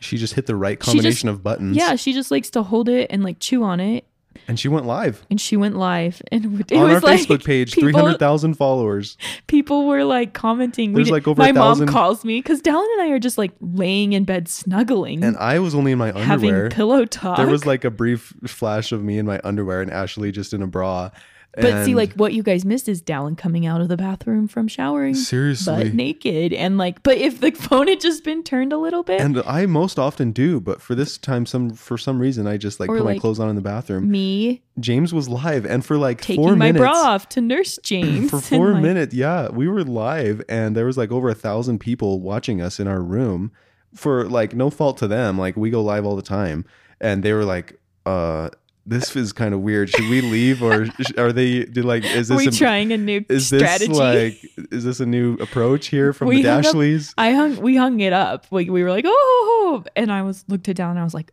[0.00, 1.76] she just hit the right She just- combination of buttons.
[1.76, 4.04] Yeah, she just likes to hold it and like chew on it,
[4.46, 7.44] And she went live and she went live, and it on was our like Facebook
[7.44, 9.16] page, 300,000 followers.
[9.46, 10.92] people were like commenting.
[10.92, 13.38] There's, did- like, over my mom thousand- calls me because Dallin and I are just
[13.38, 17.36] like laying in bed snuggling, And I was only in my underwear, having pillow talk.
[17.38, 20.62] There was like a brief flash of me in my underwear and Ashley just in
[20.62, 21.10] a bra.
[21.60, 24.68] But see, like what you guys missed is Dallin coming out of the bathroom from
[24.68, 28.78] showering, seriously, butt naked, and like, but if the phone had just been turned a
[28.78, 32.46] little bit, and I most often do, but for this time, some for some reason,
[32.46, 34.10] I just like Or, put my clothes on in the bathroom.
[34.10, 37.78] me James was live, and for like taking four my minutes, bra off to nurse
[37.82, 41.34] James for four like, minutes, yeah, we were live, and there was like over a
[41.34, 43.52] thousand people watching us in our room.
[43.94, 46.66] For like no fault to them, like we go live all the time,
[47.00, 48.50] and they were like, "Uh,
[48.88, 49.90] this is kind of weird.
[49.90, 51.64] Should we leave, or are they?
[51.64, 53.92] Do like, is Are this we a- trying a new Is this strategy?
[53.92, 54.40] like,
[54.72, 57.14] is this a new approach here from We the hung up- Dashleys?
[57.18, 58.46] I hung, we hung it up.
[58.50, 60.90] Like we were like, oh, and I was looked it down.
[60.90, 61.32] and I was like,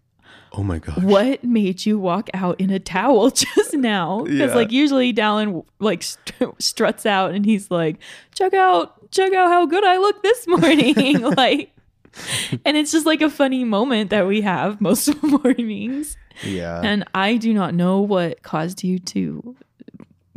[0.57, 0.97] Oh my gosh!
[0.99, 4.21] what made you walk out in a towel just now?
[4.23, 4.55] Because Yeah.
[4.55, 7.97] like usually Dallin like str- struts out and he's like,
[8.33, 11.71] check out, check out how good I look this morning, like.
[12.65, 16.17] And it's just like a funny moment that we have most mornings.
[16.43, 19.55] Yeah, And I do not know what caused you to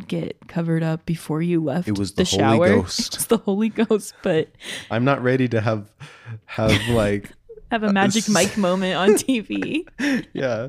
[0.07, 2.69] get covered up before you left It was the, the Holy shower.
[2.83, 3.15] Ghost.
[3.17, 4.49] It's the Holy Ghost, but
[4.91, 5.91] I'm not ready to have
[6.47, 7.33] have like
[7.71, 9.87] have a Magic Mike moment on TV.
[10.33, 10.69] yeah.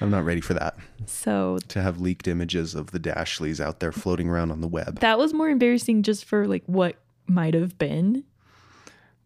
[0.00, 0.76] I'm not ready for that.
[1.06, 5.00] So To have leaked images of the Dashleys out there floating around on the web.
[5.00, 8.24] that was more embarrassing just for like what might have been.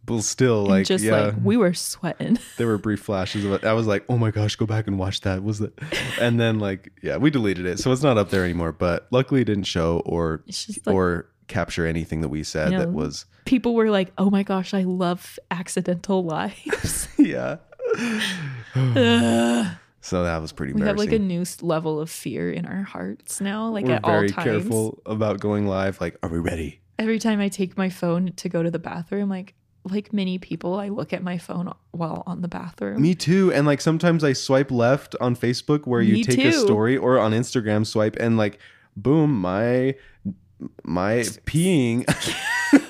[0.05, 2.39] But still, And like, just yeah, like we were sweating.
[2.57, 3.65] there were brief flashes of it.
[3.65, 5.43] I was like, oh my gosh, go back and watch that.
[5.43, 5.73] Was that?
[6.21, 8.73] And then like, yeah, we deleted it, so it's not up there anymore.
[8.73, 10.43] But luckily, it didn't show or
[10.87, 14.43] like or capture anything that we said You that was people were like, "Oh my
[14.43, 17.57] gosh, I love accidental lives." yeah.
[18.75, 19.67] Ugh.
[20.03, 23.39] So that was pretty we have like a new level of fear in our hearts
[23.39, 23.69] now.
[23.69, 24.45] Like We're at all very times.
[24.45, 26.01] careful about going live.
[26.01, 26.81] Like, are we ready?
[26.99, 29.53] Every time I take my phone to go to the bathroom, like
[29.85, 33.01] like many people, I look at my phone while on the bathroom.
[33.01, 33.53] Me too.
[33.53, 37.19] And like sometimes I swipe left on Facebook where you Me take a story or
[37.19, 38.59] on Instagram swipe and like
[38.97, 39.95] boom, my
[40.85, 42.05] my peeing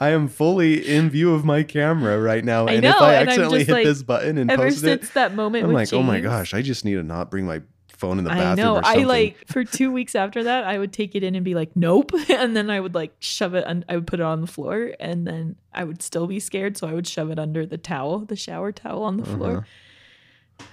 [0.00, 2.66] I am fully in view of my camera right now.
[2.66, 4.78] I And if know, I and I'm accidentally hit like- this button and Ever post
[4.78, 7.46] it, since that moment, I'm like, oh my gosh, I just need to not bring
[7.46, 7.62] my
[7.98, 8.50] phone in the bathroom.
[8.50, 8.80] I know.
[8.82, 11.74] I like for two weeks after that, I would take it in and be like,
[11.74, 13.64] nope, and then I would like shove it.
[13.66, 16.76] and I would put it on the floor, and then I would still be scared,
[16.76, 19.66] so I would shove it under the towel, the shower towel on the floor.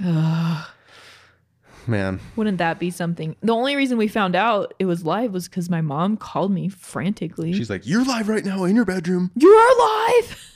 [0.02, 0.66] Uh-huh.
[1.88, 2.20] Man.
[2.36, 3.36] wouldn't that be something?
[3.42, 6.68] The only reason we found out it was live was because my mom called me
[6.68, 7.54] frantically.
[7.54, 9.30] She's like, You're live right now in your bedroom.
[9.36, 9.78] "You are
[10.18, 10.52] live."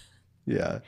[0.47, 0.79] Yeah.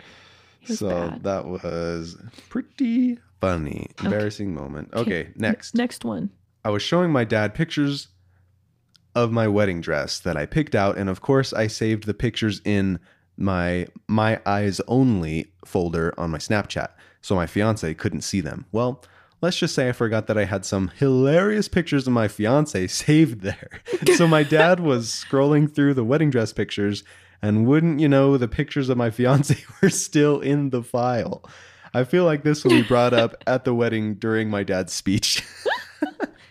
[0.65, 1.24] So bad.
[1.24, 2.17] that was
[2.50, 3.88] pretty funny.
[4.02, 4.94] Embarrassing moment.
[4.94, 5.76] Okay, next.
[5.76, 6.30] Next one.
[6.64, 8.08] I was showing my dad pictures
[9.16, 12.62] of my wedding dress that I picked out, and of course, I saved the pictures
[12.64, 13.00] in
[13.38, 16.90] my my eyes only folder on my Snapchat,
[17.22, 18.66] so my fiance couldn't see them.
[18.72, 19.04] Well,
[19.42, 23.42] let's just say I forgot that I had some hilarious pictures of my fiance saved
[23.42, 23.82] there.
[24.16, 27.04] so my dad was scrolling through the wedding dress pictures,
[27.42, 31.44] and wouldn't you know, the pictures of my fiance were still in the file.
[31.94, 35.44] I feel like this will be brought up at the wedding during my dad's speech.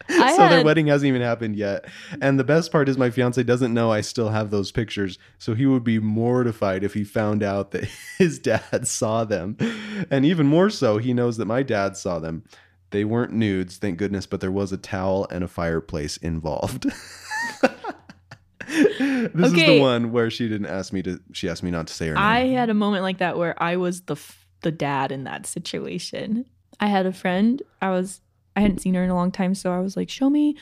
[0.09, 1.87] I so their wedding hasn't even happened yet.
[2.20, 5.18] And the best part is my fiance doesn't know I still have those pictures.
[5.38, 7.85] So he would be mortified if he found out that
[8.18, 9.57] his dad saw them.
[10.11, 12.44] And even more so, he knows that my dad saw them.
[12.90, 16.90] They weren't nudes, thank goodness, but there was a towel and a fireplace involved.
[18.66, 21.94] this is the one where she didn't ask me to she asked me not to
[21.94, 22.22] say her name.
[22.22, 25.46] I had a moment like that where I was the f- the dad in that
[25.46, 26.46] situation.
[26.78, 27.62] I had a friend.
[27.80, 28.20] I was
[28.56, 30.56] I hadn't seen her in a long time, so I was like, "Show me,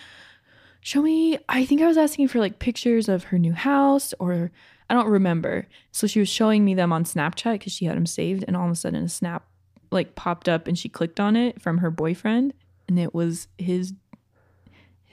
[0.80, 4.50] show me." I think I was asking for like pictures of her new house, or
[4.90, 5.66] I don't remember.
[5.92, 8.66] So she was showing me them on Snapchat because she had them saved, and all
[8.66, 9.44] of a sudden a snap
[9.90, 12.52] like popped up, and she clicked on it from her boyfriend,
[12.88, 13.94] and it was his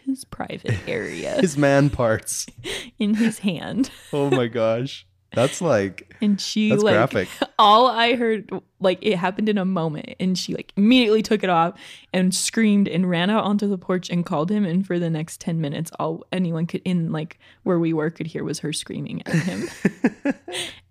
[0.05, 2.45] his private area His man parts.
[2.99, 3.89] in his hand.
[4.13, 5.05] Oh my gosh.
[5.33, 7.27] That's like And she That's like graphic.
[7.59, 11.49] all I heard like it happened in a moment and she like immediately took it
[11.49, 11.77] off
[12.13, 15.41] and screamed and ran out onto the porch and called him and for the next
[15.41, 19.21] 10 minutes all anyone could in like where we were could hear was her screaming
[19.25, 19.67] at him.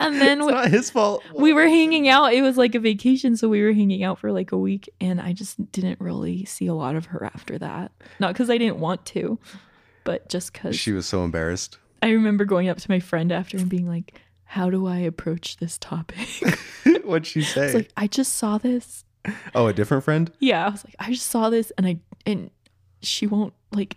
[0.00, 1.22] and then it's we, not his fault.
[1.34, 2.34] we were hanging out.
[2.34, 5.20] It was like a vacation so we were hanging out for like a week and
[5.20, 7.92] I just didn't really see a lot of her after that.
[8.20, 9.38] Not cuz I didn't want to,
[10.04, 11.78] but just cuz She was so embarrassed.
[12.02, 14.20] I remember going up to my friend after and being like,
[14.54, 16.28] "How do I approach this topic?"
[17.04, 17.66] What'd she say?
[17.66, 19.04] It's like I just saw this.
[19.54, 20.30] oh, a different friend?
[20.38, 22.50] Yeah, I was like, I just saw this, and I and
[23.02, 23.96] she won't like,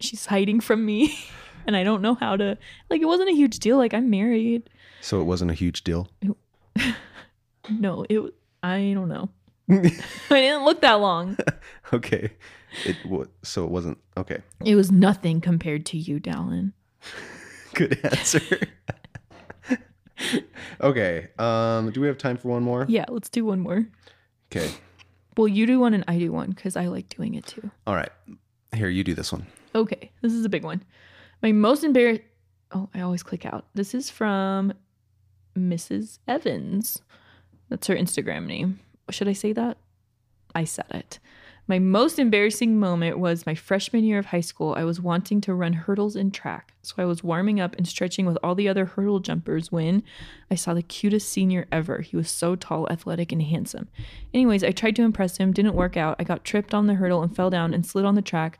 [0.00, 1.16] she's hiding from me,
[1.66, 2.58] and I don't know how to.
[2.90, 3.76] Like, it wasn't a huge deal.
[3.78, 4.68] Like, I'm married.
[5.00, 6.08] So it wasn't a huge deal.
[7.70, 8.34] No, it.
[8.62, 9.28] I don't know.
[9.70, 9.90] I
[10.28, 11.36] didn't look that long.
[11.92, 12.32] Okay.
[12.84, 12.96] It
[13.42, 14.42] so it wasn't okay.
[14.64, 16.72] It was nothing compared to you, Dallin.
[17.74, 18.58] Good answer.
[20.80, 21.28] Okay.
[21.38, 22.86] Um do we have time for one more?
[22.88, 23.86] Yeah, let's do one more.
[24.50, 24.70] Okay.
[25.36, 27.70] Well, you do one and I do one because I like doing it too.
[27.86, 28.10] All right.
[28.72, 29.46] Here, you do this one.
[29.74, 30.82] Okay, this is a big one.
[31.42, 32.22] My most embarrassed.
[32.72, 33.66] Oh, I always click out.
[33.74, 34.72] This is from
[35.56, 36.18] Mrs.
[36.26, 37.02] Evans.
[37.68, 38.80] That's her Instagram name.
[39.10, 39.76] Should I say that?
[40.54, 41.18] I said it.
[41.66, 44.74] My most embarrassing moment was my freshman year of high school.
[44.76, 46.74] I was wanting to run hurdles in track.
[46.82, 50.02] So I was warming up and stretching with all the other hurdle jumpers when
[50.50, 52.02] I saw the cutest senior ever.
[52.02, 53.88] He was so tall, athletic, and handsome.
[54.34, 56.16] Anyways, I tried to impress him, didn't work out.
[56.18, 58.58] I got tripped on the hurdle and fell down and slid on the track.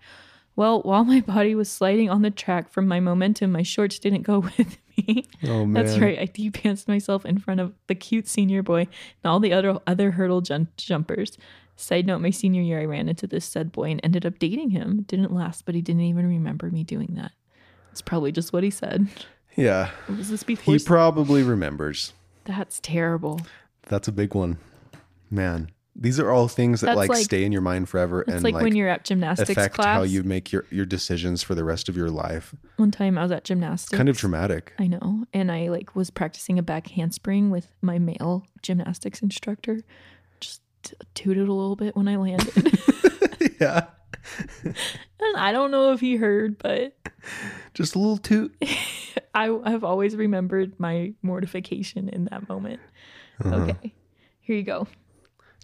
[0.57, 4.23] Well, while my body was sliding on the track from my momentum, my shorts didn't
[4.23, 5.25] go with me.
[5.45, 5.85] Oh man.
[5.85, 6.19] That's right.
[6.19, 8.89] I depantsed myself in front of the cute senior boy and
[9.25, 11.37] all the other other hurdle jump- jumpers.
[11.77, 14.71] Side note: My senior year, I ran into this said boy and ended up dating
[14.71, 15.01] him.
[15.01, 17.33] It didn't last, but he didn't even remember me doing that.
[17.91, 19.09] It's probably just what he said.
[19.57, 19.91] Yeah.
[20.09, 20.75] Was this before?
[20.75, 22.13] He probably remembers.
[22.45, 23.41] That's terrible.
[23.85, 24.59] That's a big one.
[25.31, 25.71] Man.
[25.97, 28.43] These are all things that That's like, like- stay in your mind forever It's and
[28.43, 29.97] like, like, when you're at gymnastics affect class.
[29.97, 32.55] how you make your, your decisions for the rest of your life.
[32.77, 33.97] One time I was at gymnastics.
[33.97, 34.73] Kind of dramatic.
[34.79, 35.25] I know.
[35.33, 39.83] And I like was practicing a back handspring with my male gymnastics instructor.
[40.41, 42.53] Just t- tooted a little bit when I landed.
[43.61, 43.87] yeah.
[44.65, 46.97] and I don't know if he heard, but
[47.73, 48.55] Just a little toot.
[49.35, 52.81] I have always remembered my mortification in that moment.
[53.45, 53.57] Uh-huh.
[53.57, 53.95] Okay.
[54.41, 54.87] Here you go.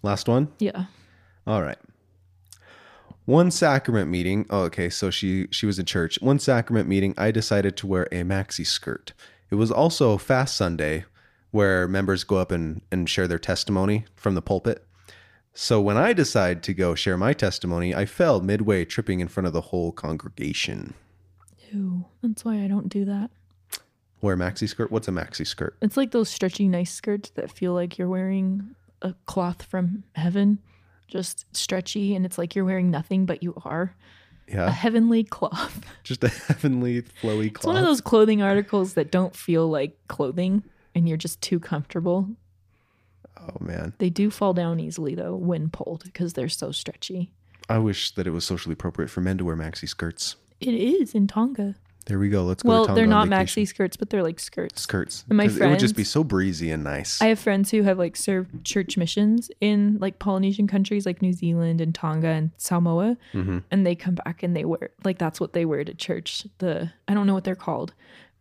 [0.03, 0.49] Last one.
[0.59, 0.85] Yeah.
[1.45, 1.77] All right.
[3.25, 4.45] One sacrament meeting.
[4.49, 4.89] Oh, okay.
[4.89, 6.19] So she she was in church.
[6.21, 7.13] One sacrament meeting.
[7.17, 9.13] I decided to wear a maxi skirt.
[9.49, 11.05] It was also Fast Sunday,
[11.51, 14.85] where members go up and and share their testimony from the pulpit.
[15.53, 19.47] So when I decided to go share my testimony, I fell midway, tripping in front
[19.47, 20.93] of the whole congregation.
[21.71, 22.05] Ew.
[22.23, 23.31] That's why I don't do that.
[24.21, 24.91] Wear a maxi skirt.
[24.91, 25.75] What's a maxi skirt?
[25.81, 30.59] It's like those stretchy, nice skirts that feel like you're wearing a cloth from heaven.
[31.07, 33.95] Just stretchy, and it's like you're wearing nothing, but you are.
[34.53, 35.81] A heavenly cloth.
[36.03, 37.63] just a heavenly flowy cloth.
[37.63, 41.59] It's one of those clothing articles that don't feel like clothing and you're just too
[41.59, 42.29] comfortable.
[43.39, 47.31] Oh man, They do fall down easily though when pulled because they're so stretchy.
[47.69, 50.35] I wish that it was socially appropriate for men to wear maxi skirts.
[50.59, 51.75] It is in Tonga.
[52.11, 52.43] There we go.
[52.43, 52.67] Let's go.
[52.67, 53.63] Well, to Tonga they're on not vacation.
[53.63, 54.81] maxi skirts, but they're like skirts.
[54.81, 55.23] skirts.
[55.29, 57.21] And my 'Cause it would just be friends- so breezy and nice.
[57.21, 61.31] I have friends who have like served church missions in like Polynesian countries like New
[61.31, 63.15] Zealand and Tonga and Samoa.
[63.33, 63.59] Mm-hmm.
[63.71, 66.45] And they come back and they wear like that's what they wear to church.
[66.57, 67.93] The I don't know what they're called,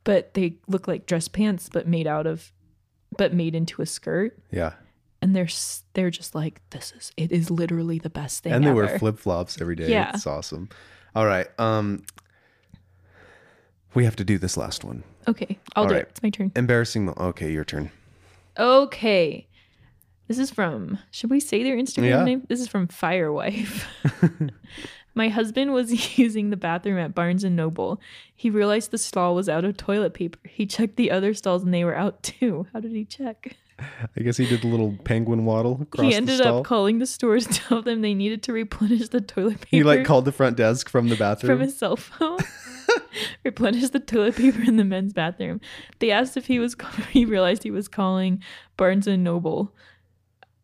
[0.02, 2.52] but they look like dress pants but made out of
[3.16, 4.36] but made into a skirt.
[4.50, 4.72] yeah,
[5.22, 8.64] and they're s- they're just like this is it is literally the best thing and
[8.64, 8.84] they ever.
[8.86, 9.90] wear flip flops every day.
[9.90, 10.10] Yeah.
[10.14, 10.68] it's awesome.
[11.14, 12.02] All right, um,
[13.94, 15.02] we have to do this last one.
[15.28, 16.02] okay i'll All do right.
[16.04, 17.04] it it's my turn Embarrassing.
[17.06, 17.90] Mo- okay, your turn.
[18.58, 19.46] okay
[20.28, 22.24] this is from should we say their instagram Yeah.
[22.24, 23.86] name this is from firewife
[25.14, 28.00] my husband was using the bathroom at barnes and noble
[28.34, 31.74] he realized the stall was out of toilet paper he checked the other stalls and
[31.74, 33.56] they were out too how did he check
[34.14, 37.06] I guess he did a little penguin waddle across he the ended up calling the
[37.06, 40.32] stores to tell them they needed to replenish the toilet paper he like called the
[40.32, 41.52] front desk from the bathroom.
[41.56, 42.38] from his cell phone.
[43.44, 45.60] Replenish the toilet paper in the men's bathroom.
[45.98, 46.76] They asked if he was.
[47.10, 48.42] He realized he was calling
[48.76, 49.74] Barnes and Noble,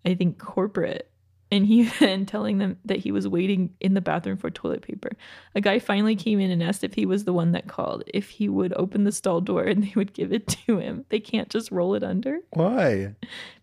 [0.05, 1.11] I think corporate,
[1.51, 5.11] and he and telling them that he was waiting in the bathroom for toilet paper.
[5.55, 8.29] A guy finally came in and asked if he was the one that called, if
[8.29, 11.05] he would open the stall door and they would give it to him.
[11.09, 12.39] They can't just roll it under.
[12.51, 13.15] Why?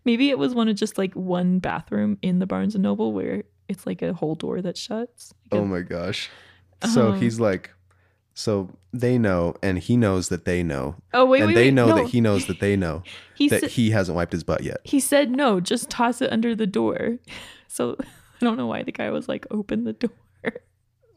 [0.04, 3.44] Maybe it was one of just like one bathroom in the Barnes and Noble where
[3.68, 5.32] it's like a whole door that shuts.
[5.50, 6.30] Like a- Oh my gosh.
[6.92, 7.70] So Um, he's like,
[8.34, 11.74] so they know, and he knows that they know, oh wait, and wait, they wait,
[11.74, 11.96] know no.
[11.96, 13.02] that he knows that they know
[13.36, 14.78] He that said- he hasn't wiped his butt yet.
[14.84, 17.18] He said no, just toss it under the door.
[17.66, 20.10] So I don't know why the guy was like, open the door.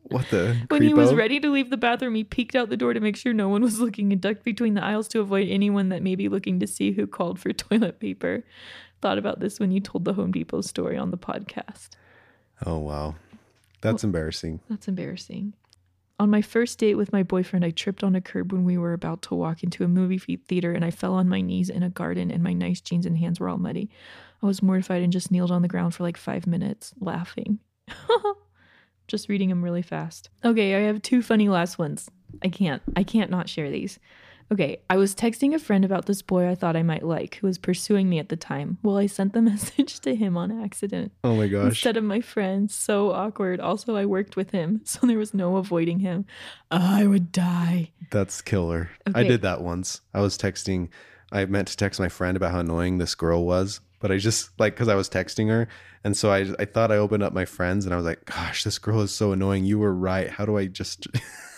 [0.10, 0.56] What the?
[0.70, 3.16] When he was ready to leave the bathroom, he peeked out the door to make
[3.18, 6.16] sure no one was looking and ducked between the aisles to avoid anyone that may
[6.16, 8.44] be looking to see who called for toilet paper.
[9.02, 11.90] Thought about this when you told the Home Depot story on the podcast.
[12.66, 13.16] Oh wow,
[13.82, 14.62] that's embarrassing.
[14.70, 15.54] That's embarrassing.
[16.20, 18.94] On my first date with my boyfriend, I tripped on a curb when we were
[18.94, 21.90] about to walk into a movie theater and I fell on my knees in a
[21.90, 23.90] garden and my nice jeans and hands were all muddy.
[24.42, 27.60] I was mortified and just kneeled on the ground for like five minutes, laughing.
[29.08, 30.30] just reading them really fast.
[30.44, 32.10] Okay, I have two funny last ones.
[32.44, 32.82] I can't.
[32.96, 34.00] I can't not share these.
[34.52, 37.48] Okay, I was texting a friend about this boy I thought I might like who
[37.48, 38.78] was pursuing me at the time.
[38.82, 41.12] Well, I sent the message to him on accident.
[41.24, 41.68] Oh my gosh.
[41.68, 42.72] Instead of my friend.
[42.72, 43.60] So awkward.
[43.60, 46.26] Also, I worked with him, so there was no avoiding him.
[46.72, 47.92] I would die.
[48.12, 48.90] That's killer.
[49.14, 50.02] I did that once.
[50.14, 50.90] I was texting,
[51.32, 54.58] I meant to text my friend about how annoying this girl was, but I just
[54.60, 55.68] like because I was texting her.
[56.04, 58.64] And so I, I thought I opened up my friends and I was like, gosh,
[58.64, 59.66] this girl is so annoying.
[59.66, 60.30] You were right.
[60.30, 61.08] How do I just,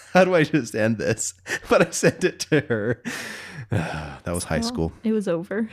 [0.14, 1.34] how do I just end this?
[1.70, 3.04] But I sent it to her.
[3.70, 4.92] that was high school.
[5.04, 5.70] It was over.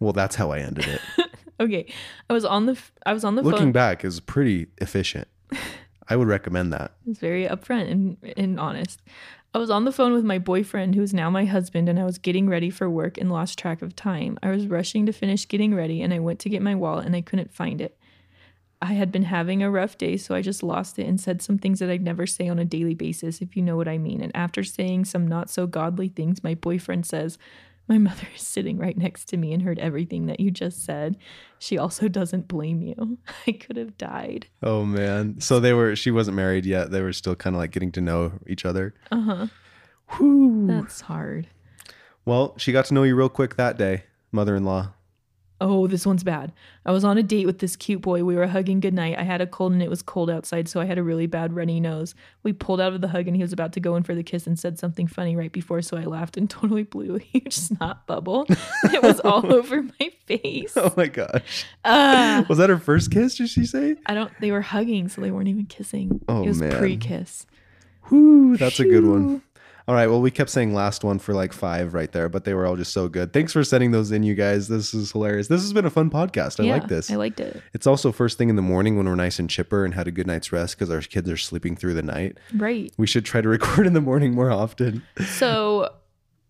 [0.00, 1.00] Well, that's how I ended it.
[1.60, 1.86] Okay,
[2.28, 3.72] I was on the I was on the Looking phone.
[3.72, 5.28] back, is pretty efficient.
[6.08, 6.90] I would recommend that.
[7.06, 9.00] It's very upfront and, and honest.
[9.54, 12.18] I was on the phone with my boyfriend, who's now my husband, and I was
[12.18, 14.36] getting ready for work and lost track of time.
[14.42, 17.14] I was rushing to finish getting ready, and I went to get my wallet and
[17.14, 17.96] I couldn't find it.
[18.84, 21.56] I had been having a rough day, so I just lost it and said some
[21.56, 24.20] things that I'd never say on a daily basis, if you know what I mean.
[24.20, 27.38] And after saying some not so godly things, my boyfriend says,
[27.88, 31.16] My mother is sitting right next to me and heard everything that you just said.
[31.58, 33.16] She also doesn't blame you.
[33.46, 34.48] I could have died.
[34.62, 35.40] Oh man.
[35.40, 36.90] So they were she wasn't married yet.
[36.90, 38.92] They were still kind of like getting to know each other.
[39.10, 39.46] Uh huh.
[40.18, 40.66] Whew.
[40.66, 41.48] That's hard.
[42.26, 44.92] Well, she got to know you real quick that day, mother-in-law.
[45.60, 46.52] Oh, this one's bad.
[46.84, 48.24] I was on a date with this cute boy.
[48.24, 49.18] We were hugging goodnight.
[49.18, 51.54] I had a cold and it was cold outside, so I had a really bad
[51.54, 52.14] runny nose.
[52.42, 54.24] We pulled out of the hug and he was about to go in for the
[54.24, 57.54] kiss and said something funny right before, so I laughed and totally blew a huge
[57.54, 58.46] snot bubble.
[58.48, 60.76] it was all over my face.
[60.76, 61.64] Oh my gosh.
[61.84, 62.44] Ah.
[62.48, 63.96] Was that her first kiss, did she say?
[64.06, 66.20] I don't they were hugging, so they weren't even kissing.
[66.28, 66.76] Oh, it was man.
[66.78, 67.46] pre-kiss.
[68.08, 69.42] Whew, that's a good one.
[69.86, 72.54] All right, well, we kept saying last one for like five right there, but they
[72.54, 73.34] were all just so good.
[73.34, 74.68] Thanks for sending those in, you guys.
[74.68, 75.48] This is hilarious.
[75.48, 76.58] This has been a fun podcast.
[76.58, 77.10] I yeah, like this.
[77.10, 77.62] I liked it.
[77.74, 80.10] it's also first thing in the morning when we're nice and chipper and had a
[80.10, 82.38] good night's rest because our kids are sleeping through the night.
[82.54, 82.94] Right.
[82.96, 85.02] We should try to record in the morning more often.
[85.26, 85.92] So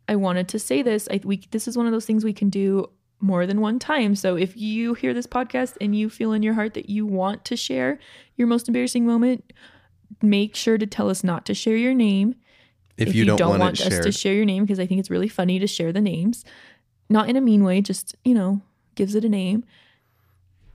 [0.09, 1.09] I wanted to say this.
[1.11, 2.89] I we this is one of those things we can do
[3.21, 4.15] more than one time.
[4.15, 7.45] So if you hear this podcast and you feel in your heart that you want
[7.47, 7.99] to share
[8.37, 9.53] your most embarrassing moment,
[10.23, 12.37] make sure to tell us not to share your name.
[12.97, 14.05] If, you, don't, want, want us shared.
[14.05, 16.45] to share your name, because I think it's really funny to share the names,
[17.11, 18.61] not in a mean way, just you know,
[18.95, 19.65] gives it a name.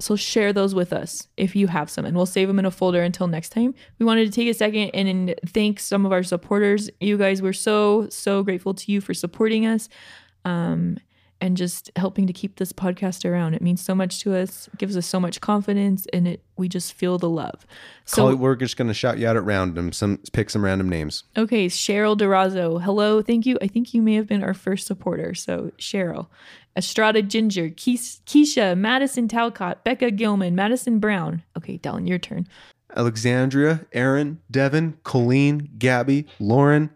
[0.01, 2.71] So share those with us if you have some, and we'll save them in a
[2.71, 3.73] folder until next time.
[3.99, 6.89] We wanted to take a second and, and thank some of our supporters.
[7.01, 9.89] You guys were so so grateful to you for supporting us,
[10.45, 10.97] um,
[11.41, 13.53] and just helping to keep this podcast around.
[13.53, 14.67] It means so much to us.
[14.73, 17.65] It gives us so much confidence, and it we just feel the love.
[18.05, 19.91] So Call it, we're just going to shout you out at random.
[19.91, 21.23] Some pick some random names.
[21.37, 22.81] Okay, Cheryl Durazo.
[22.81, 23.57] Hello, thank you.
[23.61, 25.33] I think you may have been our first supporter.
[25.33, 26.27] So, Cheryl,
[26.75, 31.43] Estrada Ginger, Keis- Keisha, Madison Talcott, Becca Gilman, Madison Brown.
[31.57, 32.47] Okay, Dallin, your turn.
[32.95, 36.89] Alexandria, Aaron, Devin, Colleen, Gabby, Lauren,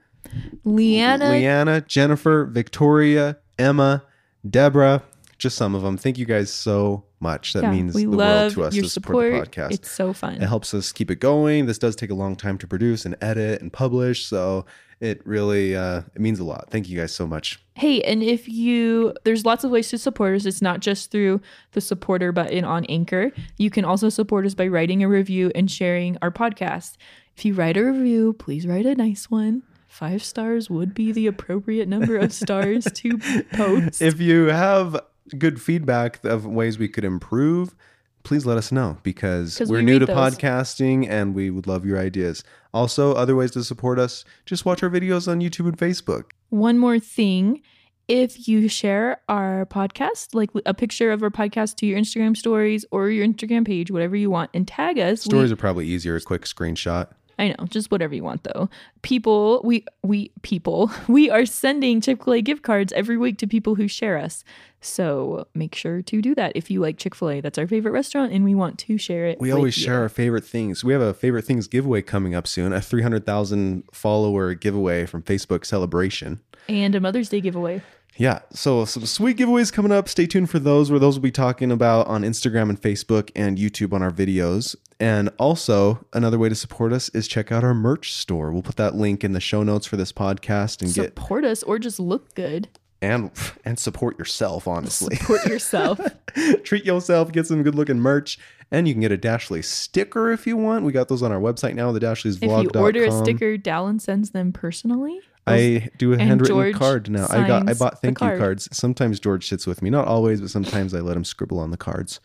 [0.64, 1.30] Leanna.
[1.30, 4.04] Leanna, Jennifer, Victoria, Emma,
[4.50, 5.04] Deborah,
[5.38, 5.98] just some of them.
[5.98, 7.54] Thank you guys so much.
[7.54, 9.52] That Yeah, means the world to us your to support, support.
[9.52, 9.72] the podcast.
[9.72, 10.36] It's so fun.
[10.36, 11.66] It helps us keep it going.
[11.66, 14.66] This does take a long time to produce and edit and publish, so
[15.00, 16.68] it really uh, it means a lot.
[16.70, 17.60] Thank you guys so much.
[17.76, 20.46] Hey, and if you, there's lots of ways to support us.
[20.46, 21.42] It's not just through
[21.72, 23.32] the supporter button on Anchor.
[23.58, 26.98] You can also support us by writing a review and sharing our podcast.
[27.36, 29.64] If you write a review, please write a nice one.
[29.94, 33.18] Five stars would be the appropriate number of stars to
[33.54, 34.02] post.
[34.02, 35.00] If you have
[35.38, 37.76] good feedback of ways we could improve,
[38.24, 40.18] please let us know because we're we new to those.
[40.18, 42.44] podcasting and we would love your ideas.
[42.74, 46.32] Also, other ways to support us, just watch our videos on YouTube and Facebook.
[46.50, 47.62] One more thing.
[48.08, 52.84] If you share our podcast, like a picture of our podcast to your Instagram stories
[52.90, 56.16] or your Instagram page, whatever you want, and tag us, we- Stories are probably easier,
[56.16, 57.10] a quick screenshot.
[57.40, 58.70] I know, just whatever you want though.
[59.02, 63.88] People, we we people, we are sending Chick-fil-A gift cards every week to people who
[63.88, 64.44] share us.
[64.82, 67.42] So make sure to do that if you like Chick-fil-A.
[67.42, 69.40] That's our favorite restaurant and we want to share it.
[69.40, 69.86] We always you.
[69.86, 70.84] share our favorite things.
[70.84, 75.66] We have a favorite things giveaway coming up soon, a 300,000 follower giveaway from Facebook
[75.66, 76.42] Celebration.
[76.68, 77.82] and a Mother's Day giveaway.
[78.16, 80.08] Yeah, so some sweet giveaways coming up.
[80.08, 83.58] Stay tuned for those, where those will be talking about on Instagram and Facebook and
[83.58, 84.76] YouTube on our videos.
[85.04, 88.54] And also, another way to support us is check out our merch store.
[88.54, 91.62] We'll put that link in the show notes for this podcast and get Support us
[91.62, 92.70] or just look good.
[93.02, 93.30] and
[93.66, 94.66] and support yourself.
[94.66, 96.00] Honestly, Support yourself.
[96.64, 98.40] treat yourself, get some good looking merch,
[98.72, 100.86] and you can get a Dashley sticker if you want.
[100.86, 104.30] We got those on our website now, the if you order a sticker, Dallin sends
[104.30, 105.20] them personally.
[105.46, 107.28] I do a handwritten George card now.
[107.30, 108.40] I got I bought thank you card.
[108.40, 108.70] cards.
[108.72, 111.78] Sometimes George sits with me, not always, but sometimes I let him scribble on the
[111.78, 112.22] cards.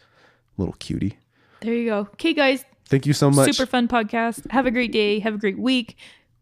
[0.57, 1.18] Little cutie.
[1.61, 1.98] There you go.
[2.14, 2.64] Okay, guys.
[2.88, 3.54] Thank you so much.
[3.54, 4.50] Super fun podcast.
[4.50, 5.18] Have a great day.
[5.18, 5.96] Have a great week.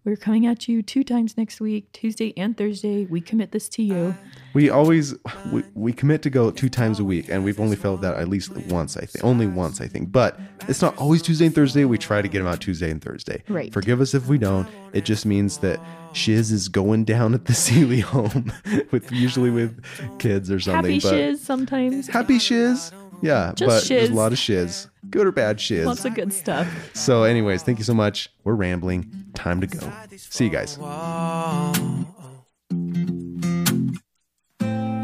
[0.07, 3.07] We're coming at you two times next week, Tuesday and Thursday.
[3.07, 4.15] We commit this to you.
[4.55, 5.17] We always
[5.51, 8.29] we, we commit to go two times a week, and we've only failed that at
[8.29, 9.25] least once, I think.
[9.25, 10.13] Only once, I think.
[10.13, 10.39] But
[10.69, 11.85] it's not always Tuesday and Thursday.
[11.85, 13.43] We try to get them out Tuesday and Thursday.
[13.49, 13.73] Right.
[13.73, 14.69] Forgive us if we don't.
[14.93, 15.81] It just means that
[16.13, 18.53] Shiz is going down at the Sealy home
[18.93, 19.83] with usually with
[20.21, 20.93] kids or something.
[20.93, 22.07] Happy but shiz sometimes.
[22.07, 22.93] Happy shiz.
[23.23, 24.89] Yeah, Just but there's a lot of shiz.
[25.11, 25.87] Good or bad shiz.
[25.87, 26.69] Lots of good stuff.
[26.95, 28.31] So, anyways, thank you so much.
[28.45, 29.11] We're rambling.
[29.35, 29.93] Time to go.
[30.17, 30.79] See you guys.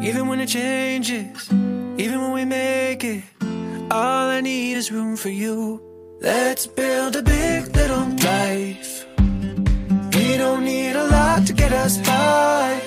[0.04, 3.22] Even when it changes, even when we make it,
[3.90, 5.80] all I need is room for you.
[6.20, 9.06] Let's build a big little life.
[10.14, 12.80] We don't need a lot to get us by.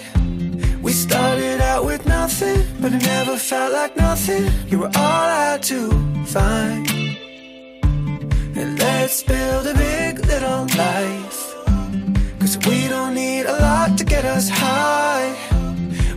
[2.86, 4.46] But it never felt like nothing.
[4.68, 5.90] You were all I had to
[6.26, 6.88] find.
[8.60, 11.40] And let's build a big little life.
[12.40, 15.34] Cause we don't need a lot to get us high.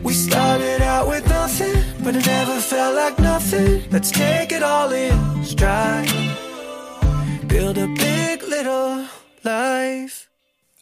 [0.02, 3.84] We started out with nothing, but it never felt like nothing.
[3.90, 6.12] Let's take it all in stride.
[7.46, 9.06] Build a big little
[9.42, 10.28] life.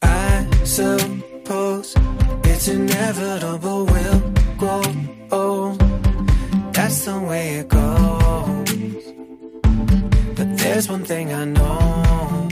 [0.03, 1.95] I suppose
[2.43, 4.25] it's inevitable we'll
[5.32, 5.78] old.
[6.72, 9.02] That's the way it goes.
[10.36, 12.48] But there's one thing I know.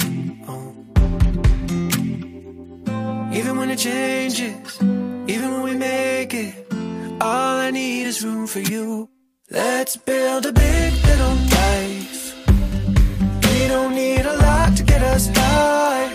[3.33, 4.81] Even when it changes,
[5.27, 6.55] even when we make it,
[7.21, 9.09] all I need is room for you.
[9.51, 12.49] Let's build a big little life.
[13.43, 16.13] We don't need a lot to get us by.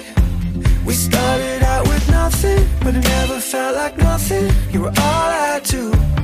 [0.86, 4.50] We started out with nothing, but it never felt like nothing.
[4.72, 6.19] You were all I had to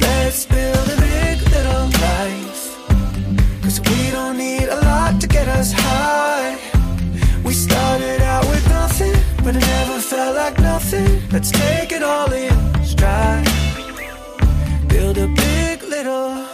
[0.00, 1.88] let's build a big little
[3.90, 6.56] we don't need a lot to get us high.
[7.44, 11.22] We started out with nothing, but it never felt like nothing.
[11.32, 13.46] Let's take it all in stride.
[14.88, 16.49] Build a big little